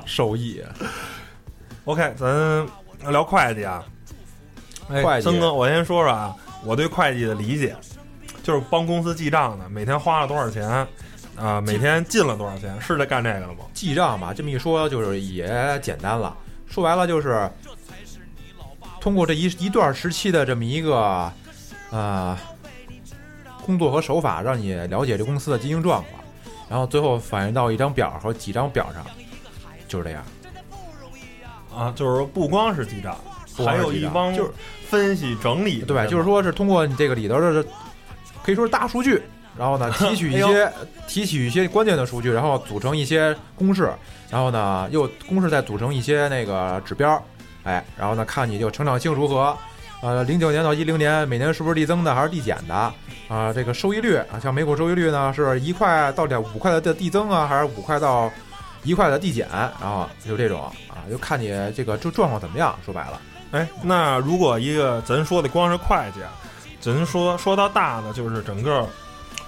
[0.06, 0.64] 受益。
[1.84, 2.66] OK，咱
[3.12, 3.84] 聊会计啊。
[4.88, 7.76] 哎，会计森哥，我先说说啊，我对会计的理解，
[8.44, 10.86] 就是帮公司记账的，每天花了多少钱，
[11.36, 13.64] 啊、每天进了多少钱，是在干这个了吗？
[13.72, 16.36] 记账吧，这么一说就是也简单了。
[16.68, 17.50] 说白了就是
[19.00, 21.32] 通过这一一段时期的这么一个
[21.90, 22.36] 呃
[23.64, 26.22] 工作和手法，让你了解这公司的经营状况，
[26.68, 29.04] 然后最后反映到一张表和几张表上，
[29.88, 30.22] 就是这样。
[31.74, 33.16] 啊，就是说不光是记账，
[33.56, 34.50] 还有一帮就是
[34.88, 37.64] 分析整理对，就是说是通过你这个里头的，
[38.44, 39.22] 可以说是大数据，
[39.56, 40.72] 然后呢 提取一哎些、
[41.06, 43.90] 提取一些关键的数据，然后组成一些公式，
[44.30, 47.20] 然后呢又公式再组成一些那个指标，
[47.64, 49.56] 哎，然后呢看你就成长性如何，
[50.02, 52.92] 呃，零九年到一零年每年是不是递增的还是递减的？
[53.26, 58.30] 啊、这个收益率啊，像美股收益率呢是一块到两五块的递增啊，还是五块到
[58.82, 59.48] 一块的递减，
[59.80, 62.78] 然后就这种啊，就看你这个就状况怎么样。
[62.84, 63.20] 说白了，
[63.52, 66.20] 哎，那如果一个咱说的光是会计，
[66.92, 68.86] 咱说说到大的，就是整个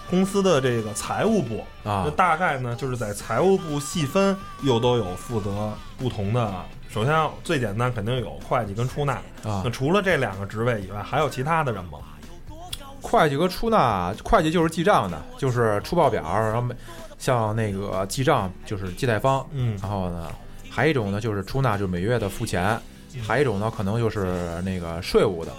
[0.09, 6.55] 公司的这个财务部啊那，大概呢就是在财务部细分又都有负责不同的。
[6.89, 11.99] 首先最简单肯定有会计跟出纳，啊那，除了这两个职位以外，还有其他的人吗？
[13.03, 16.75] 会计和出纳，会计就是记账的，就是出报表，然后
[17.19, 20.29] 像那个记账就是借贷方，嗯然后呢，
[20.71, 22.81] 还有一种呢就是出纳，就是每月的付钱，
[23.27, 25.53] 还有一种呢可能就是那个税务的，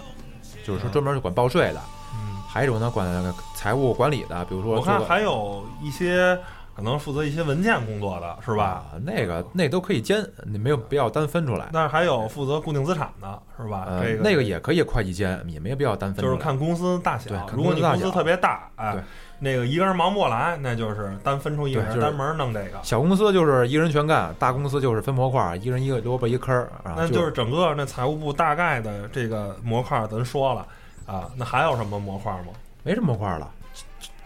[0.67, 1.79] 就是说专门是管报税的，
[2.13, 6.37] 嗯，还有一种呢管那个财务管理的，比如说我看还有一些
[6.75, 8.83] 可能负责一些文件工作的是吧？
[8.91, 11.69] 啊，那个那都可以兼，你没有必要单分出来。
[11.71, 13.85] 但是还有负责固定资产的是吧？
[13.87, 16.35] 呃，这个那个也可以会计兼，也没有必要单分出来。
[16.35, 17.37] 就是看公司大小对。
[17.47, 19.01] 看如果你公司特别大，哎对，
[19.39, 22.79] 那个一个人忙不过来，那就是单分出一个人就是单门弄这个。
[22.81, 26.95] 小公司就是一个人全干，大公司就是分模块，一人一个萝卜一坑儿啊。
[26.97, 30.67] 那就是整个那财务部大概的这个模块，咱说了
[31.05, 32.47] 啊，那还有什么模块吗？
[32.83, 33.51] 没什么模块了，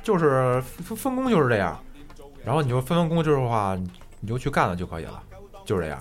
[0.02, 1.78] 就是分分工就是这样。
[2.45, 5.21] 然后你就分分工就是的话，你你就去干了就可以了，
[5.65, 6.00] 就是这样。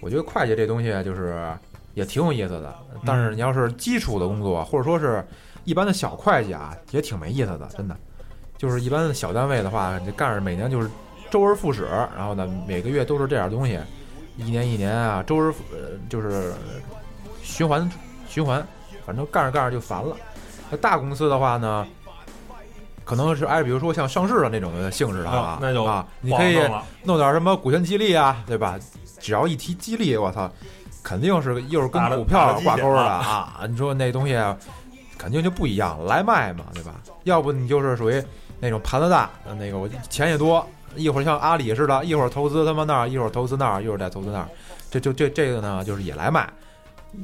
[0.00, 1.50] 我觉得会计这东西就是
[1.94, 2.74] 也挺有意思的，
[3.06, 5.26] 但是你要是基础的工作，或者说是
[5.64, 7.96] 一般的小会计啊，也挺没意思的，真的。
[8.64, 10.88] 就是一般的小单位的话，你干着每年就是
[11.30, 13.78] 周而复始，然后呢每个月都是这点东西，
[14.38, 16.54] 一年一年啊，周而复呃就是
[17.42, 17.86] 循环
[18.26, 18.66] 循环，
[19.04, 20.16] 反正干着干着就烦了。
[20.70, 21.86] 那大公司的话呢，
[23.04, 26.58] 可能是哎，比如说像上市的那种的性质的啊那就啊，你可以
[27.02, 28.78] 弄点什么股权激励啊，对吧？
[29.20, 30.50] 只要一提激励，我操，
[31.02, 33.66] 肯定是又是跟股票挂钩的啊啊！
[33.66, 34.34] 你说那东西
[35.18, 36.94] 肯定就不一样，来卖嘛，对吧？
[37.24, 38.22] 要不你就是属于
[38.60, 44.48] 那种盘子大，呃那个我钱也多，一会儿像阿里似的，一会儿投资他妈那儿，一会儿投资那儿，一会儿再投资那儿，
[44.90, 46.48] 这就这这个呢，就是也来卖。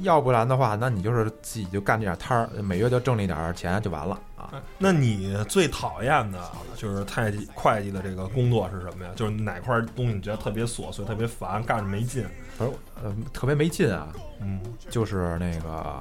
[0.03, 4.53] 要不然的话，那你就是自己就干这点摊儿，每月就挣那点儿钱就完了啊。
[4.79, 6.39] 那你最讨厌的
[6.77, 9.11] 就是会计会计的这个工作是什么呀？
[9.17, 12.25] 就是哪块东西你觉得特别琐碎、特别烦，干着没劲？
[12.57, 12.71] 不是，
[13.03, 14.07] 呃，特别没劲啊，
[14.41, 15.97] 嗯，就是那个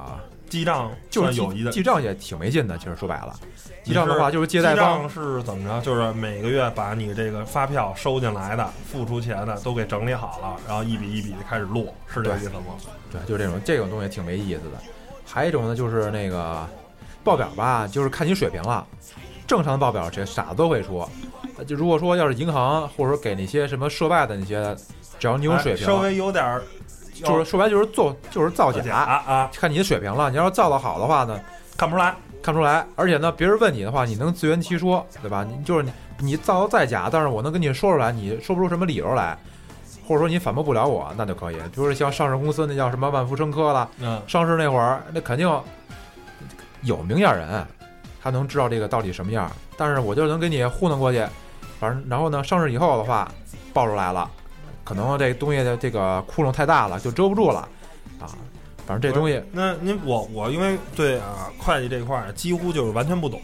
[0.50, 2.76] 记账就是算有一的记记账也挺没劲的。
[2.76, 3.34] 其实说白了，
[3.84, 5.80] 记账的话就是借贷记方账是怎么着？
[5.80, 12.74] 就是每个月把你这个发票收进来的、付出钱的都给整理好了，然后一笔一笔的开始录，是这个意思吗？
[13.10, 14.78] 对，就这种这种东西挺没意思的。
[15.24, 16.68] 还有一种呢，就是那个
[17.22, 18.86] 报表吧，就是看你水平了。
[19.46, 21.08] 正常的报表这傻子都会出，
[21.56, 24.76] 呃就如果说要是银行或者说给那些什么涉外的那些，
[25.18, 26.62] 只要你有水平，哎稍微有点儿，
[27.12, 30.30] 就是说白就是做就是造假，啊啊，看你的水平了。
[30.30, 31.38] 你要是造的好的话呢，
[31.76, 32.14] 看不出来。
[32.42, 32.86] 看不出来。
[32.96, 35.44] 而且呢，别人问你的话，你能自圆其说，对吧？
[35.44, 39.36] 你就是你你造的再假，但是我能跟你说出来，你说不出什么理由来，
[40.08, 41.56] 或者说你反驳不了我，那就可以。
[41.56, 43.86] 比如说像上市公司那叫什么万福生科了。
[44.00, 45.46] 嗯，上市那会儿，那肯定
[46.80, 47.66] 有明眼人，
[48.22, 49.50] 他能知道这个到底什么样。
[49.76, 51.22] 但是我就能给你糊弄过去，
[51.78, 53.30] 反正然后呢，上市以后的话，
[53.74, 54.30] 爆出来了，
[54.90, 57.60] 可能这东西的这个窟窿太大了，就遮不住了
[58.18, 58.26] 啊。
[58.84, 63.40] 反正这东西那您我我因为对啊会计这块儿几乎就是完全不懂，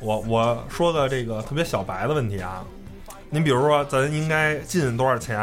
[0.00, 2.64] 我我说个这个特别小白的问题啊，
[3.30, 5.36] 您比如说咱应该进多少钱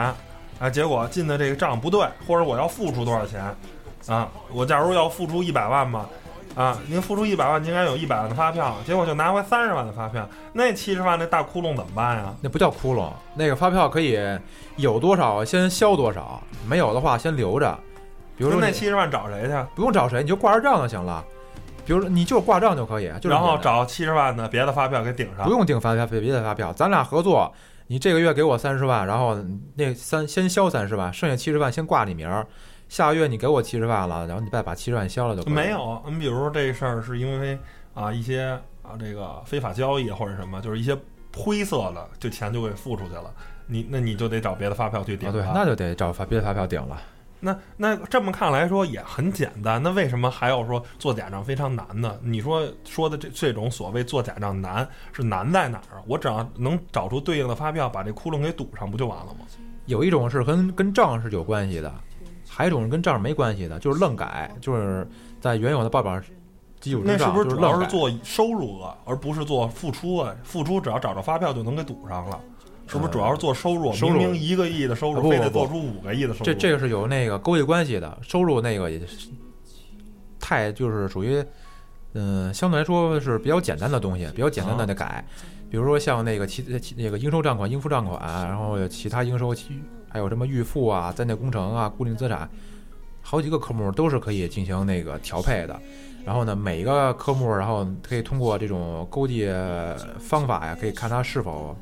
[0.59, 3.43] 啊，结果进的这个账不对，或者我要付出多少钱
[4.07, 6.07] 啊，我假如要付出一百万吧。
[6.55, 12.33] 啊，您付出一百万，您应该有一百万的发票，结果就拿回三十万的发票，那七十万那大窟窿怎么办呀？
[12.41, 14.19] 那不叫窟窿，那个发票可以
[14.75, 17.77] 有多少先销多少，没有的话先留着。
[18.37, 19.65] 比如说那那七十万找谁去？
[19.75, 21.23] 不用找谁，你就挂着账就行了。
[21.85, 25.51] 比如说你就挂账就可以，就然后找七十万的别的发票给顶上不。
[25.51, 27.51] 用订发票，别的发票，咱俩合作，
[27.87, 29.37] 你这个月给我三十万，然后
[29.75, 32.47] 那三先销三十万，剩下七十万先挂你名儿，
[32.89, 35.43] 下个月你给我七十万了，然后你再把七十万销了就。
[35.49, 37.57] 没，有，你比如说这事儿是因为
[37.93, 40.97] 啊一些啊这个非法交易或者什么，就是一些
[41.35, 43.33] 灰色的，就钱就给付出去了。
[43.65, 47.01] 你那你就得找别的发票去顶啊，对，那就得找发别的发票顶了。
[47.39, 52.17] 那那这么看来说也很简单，那为什么还要说做假账非常难呢？
[52.21, 56.03] 你说说的这这种所谓做假账难是难在哪儿啊？
[56.07, 59.45] 我只要能找出对应的发票，把这窟窿给堵上，不就完了吗？
[59.87, 61.93] 有一种是跟跟账是有关系的，
[62.55, 65.07] 还有一种是跟账没关系的，就是愣改，就是
[65.41, 66.21] 在原有的报表
[66.79, 67.55] 基础之上，那是不就是。
[67.55, 70.35] 主要是做收入额，而不是做付出啊？
[70.43, 72.39] 付出只要找着发票就能给堵上了，
[72.85, 73.91] 是不是主要是做收入？
[73.91, 76.45] 收入明明一个亿的收入，啊不不不非得做出五个亿的收入？
[76.45, 79.29] 这这个是有那个勾结关系的，收入那个也是
[80.39, 81.43] 太就是属于，
[82.13, 85.25] 嗯、相对来说是比较简单的东西，比较简单的得改。
[85.71, 89.81] 比如说像那个其其那个应收账款、应付账款，然后有其他应收其
[90.13, 92.47] 还有什么预付啊、在内工程啊、固定资产，
[93.19, 95.81] 好几个科目都是可以进行那个调配的。
[96.23, 99.49] 然后呢，每一个科目，然后可以通过这种勾稽
[100.19, 101.75] 方法呀，可以看它是否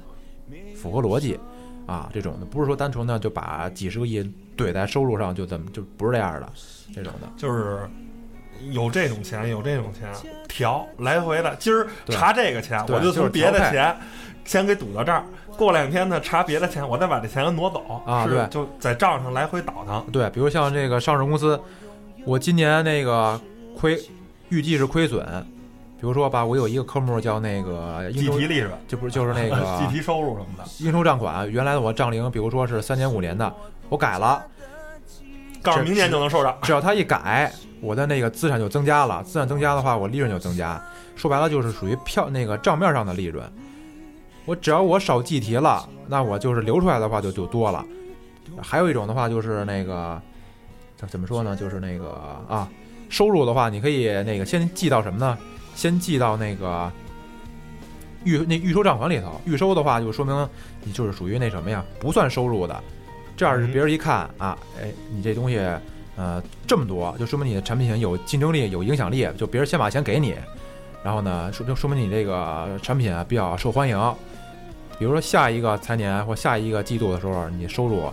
[0.75, 1.37] 符合逻辑
[1.85, 4.23] 啊，这种的不是说单纯的就把几十个亿
[4.55, 6.49] 怼在收入上就怎么就不是这样的
[6.95, 7.27] 这种的。
[7.35, 7.81] 就是
[8.71, 10.09] 有这种钱，有这种钱
[10.47, 11.55] 调来回的。
[11.57, 13.95] 今儿查这个钱，我就从就是别的钱
[14.45, 15.23] 先给堵到这儿。
[15.57, 20.03] 过两天呢，查别的钱，我再把这钱给挪走啊对就在账上来回倒腾。
[20.11, 21.59] 对，比如像这个上市公司，
[22.25, 23.39] 我今年那个
[23.77, 23.99] 亏，
[24.49, 25.25] 预计是亏损。
[25.99, 33.53] 比如说吧，我有一个科目叫那个计提，利润，就不是就是那个 计个提收入什么的，应收账款，原来的我账龄，比如说是三年五年的，
[33.87, 34.43] 我改了，
[35.61, 36.57] 告诉明年就能收着。
[36.63, 40.81] 只要他一改，我的那个资产就增加了，资产增加的话，我利润就增加。
[41.15, 43.45] 说白了就是属于票那个账面上的利润。
[44.45, 47.85] 我只要我少计提了，那我就是留出来的话就就多了。
[48.61, 50.21] 还有一种的话就是那个，
[50.97, 51.55] 怎怎么说呢？
[51.55, 52.09] 就是那个
[52.49, 52.67] 啊，
[53.07, 55.37] 收入的话，你可以那个先记到什么呢？
[55.73, 56.91] 先记到那个
[58.25, 59.39] 预那预收账款里头。
[59.45, 60.49] 预收的话，就说明
[60.83, 62.83] 你就是属于那什么呀，不算收入的。
[63.37, 65.57] 这样是别人一看啊，哎，你这东西
[66.17, 70.35] 呃这么多，就说明你的产品有竞争力、有影响力，就别人先把钱给你，
[71.03, 73.97] 然后呢，说明说明你这个产品啊比较受欢迎。
[75.01, 78.07] 比如说下一个财年或下一个季度的时候，你收入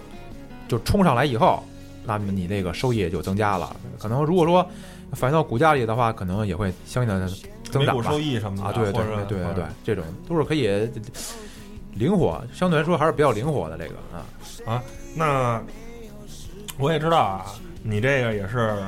[0.67, 1.63] 就冲上来以后，
[2.07, 3.77] 那么你那个收益就增加了。
[3.99, 4.67] 可能如果说
[5.13, 7.29] 反映到股价里的话，可能也会相应的
[7.65, 8.19] 增长吧收。
[8.19, 10.67] 益什么的啊，对对或者对对对，这种都是可以
[11.93, 14.25] 灵活，相对来说还是比较灵活的这个啊
[14.65, 14.83] 啊。
[15.15, 15.63] 那
[16.79, 17.45] 我也知道啊，
[17.83, 18.79] 你这个也是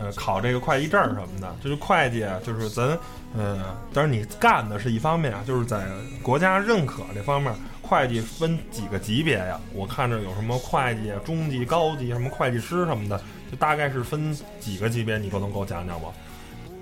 [0.00, 2.98] 呃考这个会计证什么的，就是会计啊，就是咱
[3.36, 5.86] 呃，但是你干的是一方面啊，就是在
[6.22, 9.60] 国家认可这方面，会计分几个级别呀？
[9.72, 13.16] 我看着有什么会计啊、中级、高级，什么会计师什么的，
[13.50, 16.08] 就大概是分几个级别，你都能给我讲讲吗？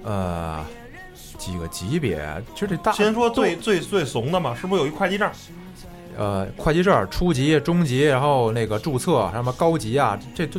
[0.04, 0.64] 呃，
[1.36, 5.30] 几个级别，其实这大先说最最最怂的嘛，是不是有一会计证？
[6.16, 10.58] 呃会计证初级、中级，然后那个注册什么高级啊，这这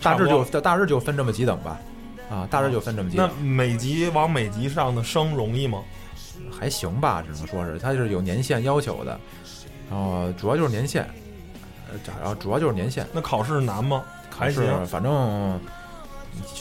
[0.00, 1.78] 大致就大致就分这么几等吧。
[2.30, 5.82] 啊，大致就分这么几那，每级往每级上的升容易吗？
[6.50, 9.18] 还行吧，只能说是它是有年限要求的，
[9.90, 11.02] 然后主要就是年限，
[11.90, 13.06] 呃，然后主要就是年限。
[13.12, 14.02] 那考试难吗？
[14.30, 14.62] 还行。
[14.62, 15.60] 是，反正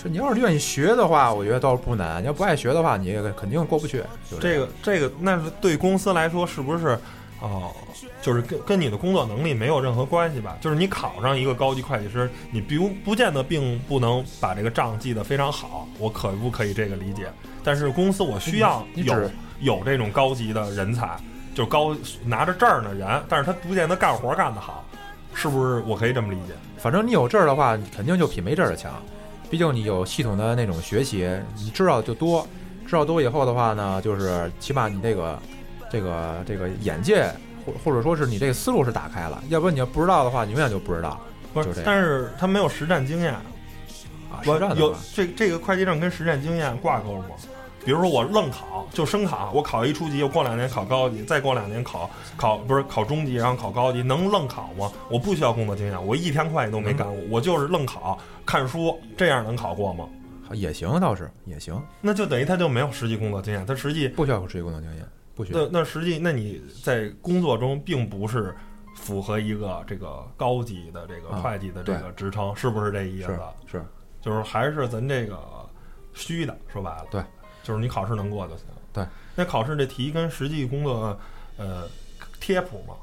[0.04, 4.04] 你要是愿意学的话，我觉得倒是不难；你要不爱学的话，你也肯定过不去。
[4.30, 6.98] 就是这个这个，那是对公司来说是不是？
[7.44, 7.74] 哦，
[8.22, 10.58] 就是跟跟你的工作能力没有任何关系吧？
[10.62, 17.30] 就是你考上一个高级会计师，你不不见得并不能把这个账记得非常好，我可不可以这个理解？
[17.62, 19.30] 但是公司我需要有
[19.60, 21.18] 有这种高级的人才，
[21.54, 24.86] 就高拿着证儿的人，但是他不见得干活干得好，
[25.34, 25.84] 是不是？
[25.86, 26.54] 我可以这么理解？
[26.78, 28.94] 反正你有证儿的话，肯定就比没证儿的强。
[29.50, 32.48] 毕竟你有系统的那种学习，你知道就多，
[32.88, 35.38] 知道多以后的话呢，就是起码你这个
[35.94, 37.32] 这个这个眼界，
[37.64, 39.44] 或或者说是你这个思路是打开了。
[39.50, 41.22] 要不然你要不知道的话，你永远就不知道。
[41.54, 47.28] 不是但是他没有实战经验，啊，我有实战的话这这个会计证跟实战经验挂钩吗？
[47.86, 54.92] 比如说我愣考就升考，我考一初级，我过两年考高级，再过两年考考不是考中级，然后考高级，能愣考吗？
[55.12, 60.08] 我不需要工作经验，我一天会计都没干过，我就是愣考看书，这样能考过吗？
[60.54, 65.52] 也行，倒是也行，那就等于他就没有实际工作经验，他实际不需要有实际工作经验，不学。
[65.54, 68.56] 那那实际那你在工作中并不是
[68.96, 73.28] 符合一个这个高级的这个啊会计的这个职称，是不是这意思？
[73.28, 73.40] 是
[73.78, 73.86] 是，
[74.22, 75.40] 就是还是咱这个
[76.14, 77.24] 虚的，说白了，对，
[77.64, 78.66] 就是你考试能过就行。
[78.94, 79.06] 对，
[79.36, 81.18] 那考试这题跟实际工作
[81.58, 81.88] 呃
[82.40, 82.96] 贴谱吗？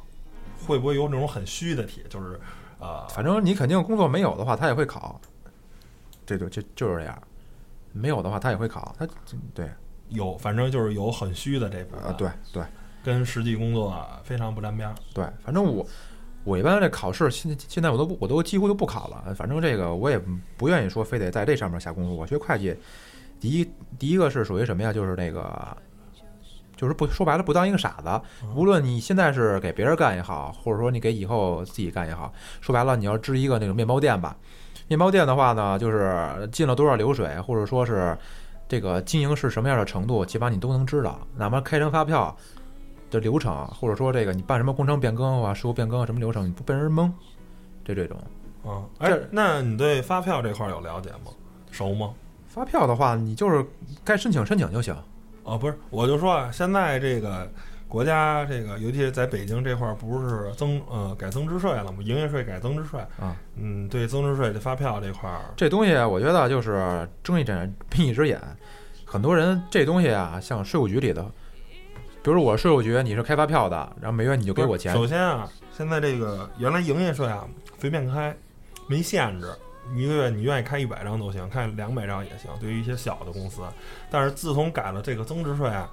[0.67, 2.05] 会不会有那种很虚的题？
[2.09, 2.39] 就是
[2.79, 5.21] 呃，反正你肯定工作没有的话，他也会考。
[6.25, 7.23] 这就就就是这样，
[7.93, 8.95] 没有的话他也会考。
[8.97, 9.09] 他
[9.53, 9.69] 对
[10.11, 12.63] 有，反正就是有很虚的这部分，啊，对对
[13.03, 14.95] 跟实际工作非常不沾边儿。
[15.15, 15.87] 对，反正我
[16.45, 19.35] 我一般这考试现现在我都不我都几乎就不考了。
[19.35, 20.21] 反正这个我也
[20.57, 22.17] 不愿意说非得在这上面下功夫。
[22.17, 22.77] 我学会计，
[23.41, 24.93] 第一第一个是属于什么呀？
[24.93, 25.77] 就是那个。
[26.77, 28.49] 就是不说白了，不当一个傻子。
[28.57, 32.33] 无论你现在是给别人干也好，或者说你给以后自己干也好，
[32.63, 34.35] 说白了，你要支一个那种面包店吧。
[34.89, 38.17] 面包店的话呢，就是进了多少流水，或者说是
[38.71, 41.19] 这个经营是什么样的程度，起码你都能知道。
[41.37, 42.35] 哪怕开张发票
[43.11, 47.13] 的流程，或者说这个你办什么工程变更啊、税务变更啊什么流程，你不被人蒙，
[47.85, 48.17] 就这种。
[48.65, 51.33] 嗯，哎这，那你对发票这块儿有了解吗？
[51.73, 52.15] 熟吗？
[52.47, 53.67] 发票的话，你就是
[54.05, 54.97] 该申请申请就行。
[55.43, 57.51] 哦，不是，我就说啊，现在这个
[57.91, 61.99] 国家这个，尤其是在北京这块儿，不是增呃改增值税了吗？
[62.01, 68.41] 营业税改增值税啊，嗯，对增值税的发票这块儿，这东西我觉得就是睁一只眼闭一只眼。
[69.05, 71.21] 很多人这东西啊，像税务局里的，
[72.23, 74.95] 比如我税务局，你是开发票的，然后每月你就给我钱。
[74.95, 77.45] 首先啊，现在这个原来营业税啊
[77.81, 78.33] 随便开，
[78.87, 79.49] 没限制。
[79.97, 82.49] 一个月你愿意开一百张都行，开两百张也行。
[82.61, 83.63] 对于一些小的公司，
[84.09, 85.91] 但是自从改了这个增值税啊，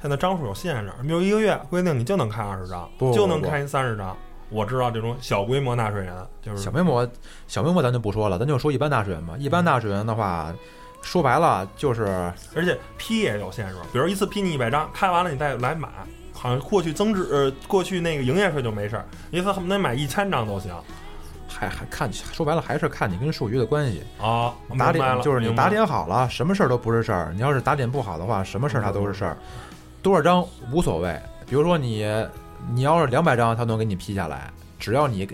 [0.00, 4.16] 现在张数有限制，比如一个月规定你就能开二十张，就能开三十张。
[4.50, 7.08] 我知道这种小规模纳税人就是小规模，
[7.48, 9.34] 小规模咱就不说了，咱就说一般纳税人吧。
[9.38, 10.52] 一般纳税人的话，
[11.00, 15.88] 说白了就是，而且批也有限制，比如一次批你一百张，开完了你再来买。
[16.34, 20.74] 好像过去增值呃，过去那个营业税就没事儿，一次恨不得买一千张都行。
[21.48, 27.30] 还还看说白了还是看你跟数据的关系啊，打点就是你打点好了，什么事儿都不是事儿。
[27.34, 29.36] 你要是打点不好的话，什么事儿它都是事儿。
[30.02, 32.04] 多少张无所谓，比如说你
[32.74, 35.28] 你要是两百张，他能给你批下来，只要你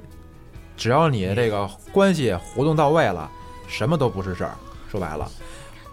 [0.76, 3.30] 只要你这个关系活动到位了，
[3.66, 4.52] 什么都不是事儿。
[4.90, 5.28] 说白了，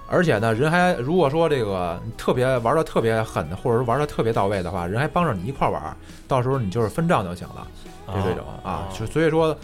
[0.08, 5.96] 而且呢，人还如果说这个特别玩的特别狠的，或者是玩的特别到位的话，人还帮着你一块玩，
[6.28, 7.68] 到时候你就是分账就行了，
[8.08, 8.88] 就这种啊。
[8.94, 9.58] 就所以说。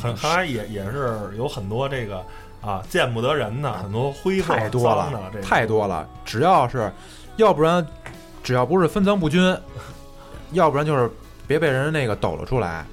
[0.00, 2.24] 很看来也也是有很多这个
[2.62, 6.08] 啊见不得人的很多灰色太多了，太多了。
[6.24, 6.90] 只要是，
[7.36, 7.86] 要不然
[8.44, 9.42] 只要不是分赃不均，
[10.52, 11.10] 要不然就是
[11.46, 12.84] 别被人那个抖了出来，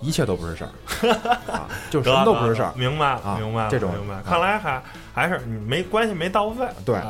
[0.00, 0.70] 一切都不是事儿
[1.50, 2.72] 啊，就什么都不是事儿。
[2.74, 4.20] 明白啊，明白这种明白。
[4.22, 4.82] 看来还
[5.14, 6.66] 还是你没关系没到位。
[6.84, 7.00] 对，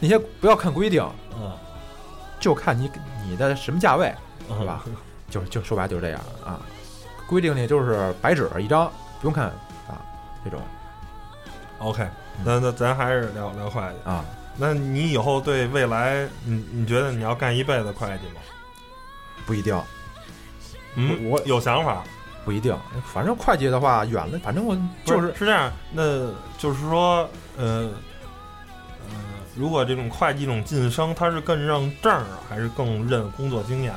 [0.00, 1.02] 那些不要看规定，
[1.40, 1.52] 嗯，
[2.40, 2.90] 就看你
[3.24, 4.12] 你的什么价位，
[4.58, 4.84] 是吧？
[5.30, 6.60] 就就说白就是这样啊。
[7.28, 8.90] 规定呢，就是白纸一张，
[9.20, 9.46] 不用看
[9.88, 10.02] 啊，
[10.44, 10.60] 这种。
[11.78, 12.06] OK，
[12.44, 14.24] 那那咱还是聊聊会计啊。
[14.56, 18.40] 那你以后对未来，你你觉得你要干一辈子会计吗？
[19.46, 19.80] 不一定。
[20.94, 22.02] 嗯，我有想法。
[22.44, 22.76] 不一定，
[23.12, 25.72] 反正会计的话远了，反正我就是是这样。
[25.92, 27.90] 那就是说，呃
[29.08, 29.16] 呃，
[29.56, 33.92] 如果这种会计这种晋升，它是更认证还是更认工作经验？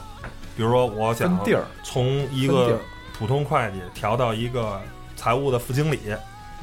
[0.58, 1.40] 比如说，我想
[1.84, 2.80] 从一个。
[3.20, 4.82] 普通会计调到一个
[5.18, 6.00] 财务的副经理，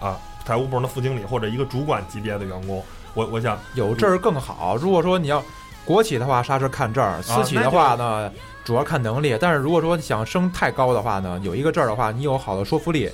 [0.01, 2.82] 啊，财务部门的副经理或者一个主管级别的员工，
[3.16, 4.76] 我我想有证儿更好。
[4.76, 5.42] 如果说你要
[5.84, 8.30] 国企的话，啥是看证儿；私企的话呢，
[8.62, 9.36] 主要看能力。
[9.40, 13.10] 但是如果说想升太高的话呢，有一个证儿的话，你有好的说服力，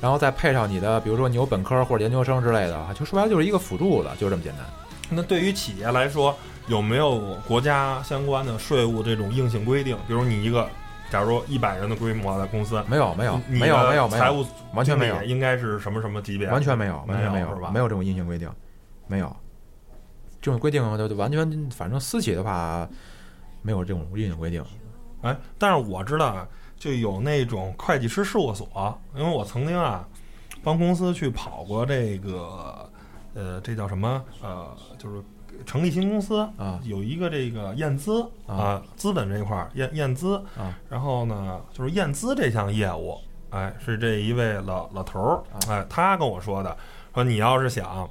[0.00, 4.64] 然后再配上你的，比如说你有本科或者研究生之类的，就说白了就是一个辅助的，就这么简单。
[5.08, 6.36] 那对于企业来说，
[6.66, 9.96] 有没有国家相关的税务这种硬性规定？
[10.06, 10.68] 比如你一个。
[11.08, 14.44] 假如一百人的规模的公司，没有没有没有没有财务
[14.74, 16.48] 完全没有，应该是什么什么级别？
[16.48, 17.70] 完全没有，完全没有是吧？
[17.72, 18.50] 没有这种硬性规定，
[19.06, 19.36] 没有
[20.46, 22.88] 这种规定就完全，反正私企的话
[23.62, 24.64] 没有这种硬性规定。
[25.22, 30.06] 哎，但是我知道就有那种会计师事务所，因为我曾经啊
[30.62, 32.88] 帮公司去跑过这个，
[33.34, 34.24] 呃，这叫什么？
[34.40, 35.20] 呃，就是。
[35.64, 43.18] 成立新公司啊，有一个这个验资啊，资本这一块儿验验资啊，然后呢，就是验资这项业务，
[43.48, 46.76] 哎，是这一位老老头儿，哎，他跟我说的，
[47.14, 48.06] 说你要是想，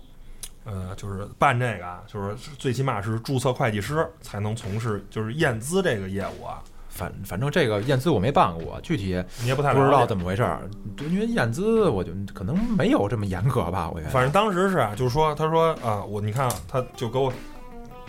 [0.66, 6.62] 呃，就是办这个啊，就是最起码是注册会计师才能从事就是验资这个业务啊。
[6.90, 10.62] 反反正这个验资我没办过，具体你也不太不知道怎么回事儿。
[11.10, 13.92] 因为验资，我就可能没有这么严格吧。
[13.94, 17.34] 我觉得，反正当时是啊，就是说，他说啊，我你看，他就给我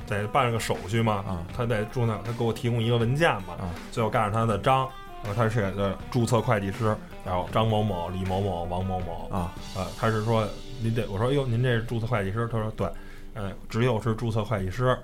[0.07, 4.89] 得办个手续嘛，啊，他得注那，他给我提供一个文件嘛，啊，最后盖上他的章，
[5.35, 10.47] 他是个注册会计师，然后张某某、李某某、王某某啊，呃，他是说
[10.81, 12.49] 您得，我说哟，您这是注册会计师？
[12.51, 12.89] 他说对，
[13.35, 14.97] 嗯，只有是注册会计师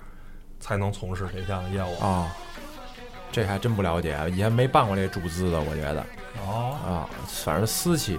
[0.61, 2.35] 才能从事这项业务啊。
[3.31, 6.05] 这还真不了解，以前没办过这注资的，我觉得。
[6.45, 6.77] 哦。
[6.87, 8.18] 啊，反正私企，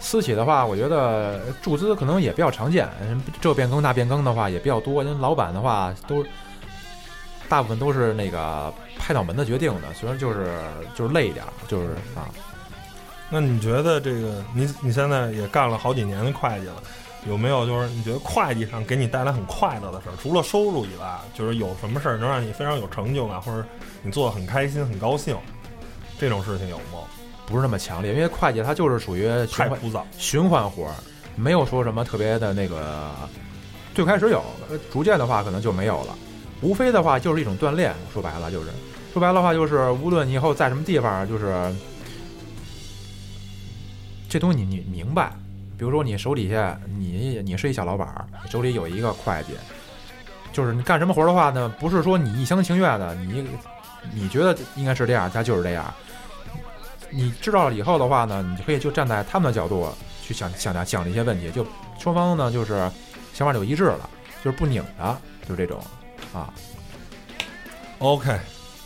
[0.00, 2.88] 私企的话，我觉得注资可能也比较常见，
[3.40, 5.04] 这变更那变更的话也比较多。
[5.04, 6.26] 因为老板的话都，
[7.48, 10.58] 大部分都是那个拍脑门子决定的，虽然就是
[10.96, 12.26] 就是累一点，就是啊。
[13.30, 16.82] 那你觉得这个，你你现在也干了好几年的会计了？
[17.26, 20.12] 有没有就是你觉得会计上给你带来很快乐的事儿？
[20.22, 23.66] 除了收入以外，就是有什么事儿能让你非常有成就感，或者
[24.02, 25.36] 你做的很开心、很高兴，
[26.18, 27.04] 这种事情有吗？
[27.44, 30.94] 不是那么强烈，因为会计它就是属于太枯燥、循环活儿，
[31.34, 33.10] 没有说什么特别的那个。
[33.94, 34.40] 最开始有，
[34.92, 36.16] 逐渐的话可能就没有了。
[36.60, 38.68] 无非的话就是一种锻炼，说白了就是
[39.12, 41.74] 说白了话就是，无论你以后在什么地方，就是
[44.28, 45.32] 这东西你你明白。
[45.78, 49.52] 比如说，你手底下，你你是一小老板儿，手里有一个会计，
[50.52, 53.46] 就是你干什么活的话呢，不是说你一厢情愿的，你
[54.12, 55.94] 你觉得应该是这样，他就是这样。
[57.10, 59.88] 你知道了以后的话呢，你可以就站在他们的角度
[60.20, 61.64] 去想想想想这些问题，就
[61.96, 62.90] 双方呢就是
[63.32, 64.10] 想法就一致了，
[64.44, 65.16] 就是不拧的，
[65.48, 65.80] 就这种
[66.34, 66.52] 啊。
[68.00, 68.36] OK，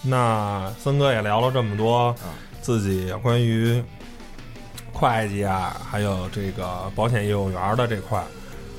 [0.03, 2.14] 那森哥也聊了这么多
[2.61, 3.82] 自己关于
[4.93, 8.24] 会计啊，还有这个保险业务员的这块儿。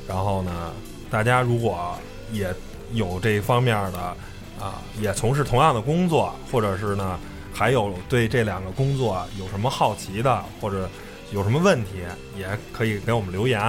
[0.07, 0.71] 然后呢，
[1.09, 1.95] 大家如果
[2.31, 2.53] 也
[2.93, 3.99] 有这方面的
[4.59, 7.19] 啊，也从事同样的工作，或者是呢，
[7.53, 10.89] 还有对这两个工作有什么好奇的，或者
[11.31, 12.03] 有什么问题，
[12.37, 13.59] 也可以给我们留言。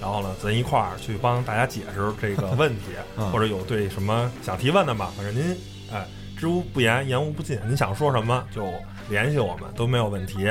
[0.00, 5.54] 然后呢，咱一块儿去帮大家解释这个问题， 嗯或者有对什么想提问的嘛，反正您
[5.92, 6.06] 哎，
[6.38, 8.64] 知无不言，言无不尽，您想说什么就
[9.10, 10.50] 联系我们都没有问题。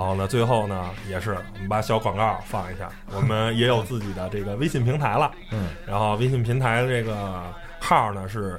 [0.00, 5.30] 然后呢，最后呢，也是我们把小广告放一下， 我们也有自己的这个微信平台了。
[5.50, 7.42] 嗯，然后微信平台的这个
[7.78, 8.58] 号呢是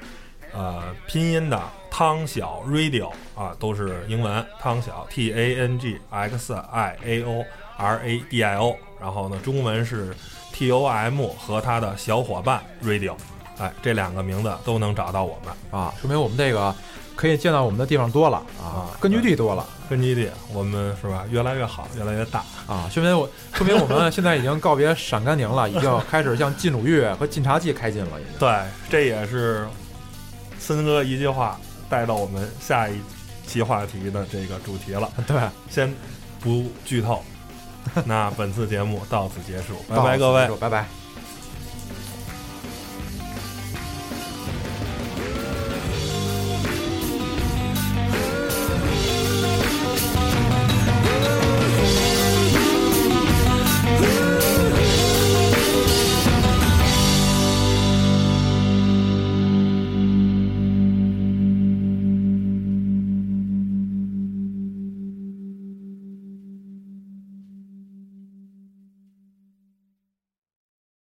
[0.54, 7.44] 呃拼音的汤小 radio 啊，都是英文，汤小 T A N G X I A O
[7.76, 10.16] R A D I O，然后呢中文是
[10.54, 13.16] T O M 和他的小伙伴 radio，
[13.58, 15.82] 哎，这两个名字都能找到我们。
[15.82, 16.76] 啊，说明我们这个
[17.16, 22.44] 可以见到我们的地方多了啊啊，根据地多了根据地，我们是吧越来越好，越来越大。
[22.68, 28.34] 啊，说明我 说明我们现在已经告别陕甘宁了，已经开始向晋鲁豫和晋察冀开进了，已经。
[28.40, 28.50] 对，
[28.90, 29.68] 这也是
[30.60, 31.60] 森哥一句话
[31.90, 32.94] 带到我们下一
[33.46, 35.10] 期话题的这个主题了。
[35.28, 35.38] 对，
[35.70, 35.94] 先
[36.40, 37.22] 不剧透，
[38.06, 41.01] 那本次节目到此结束，拜拜各位拜拜。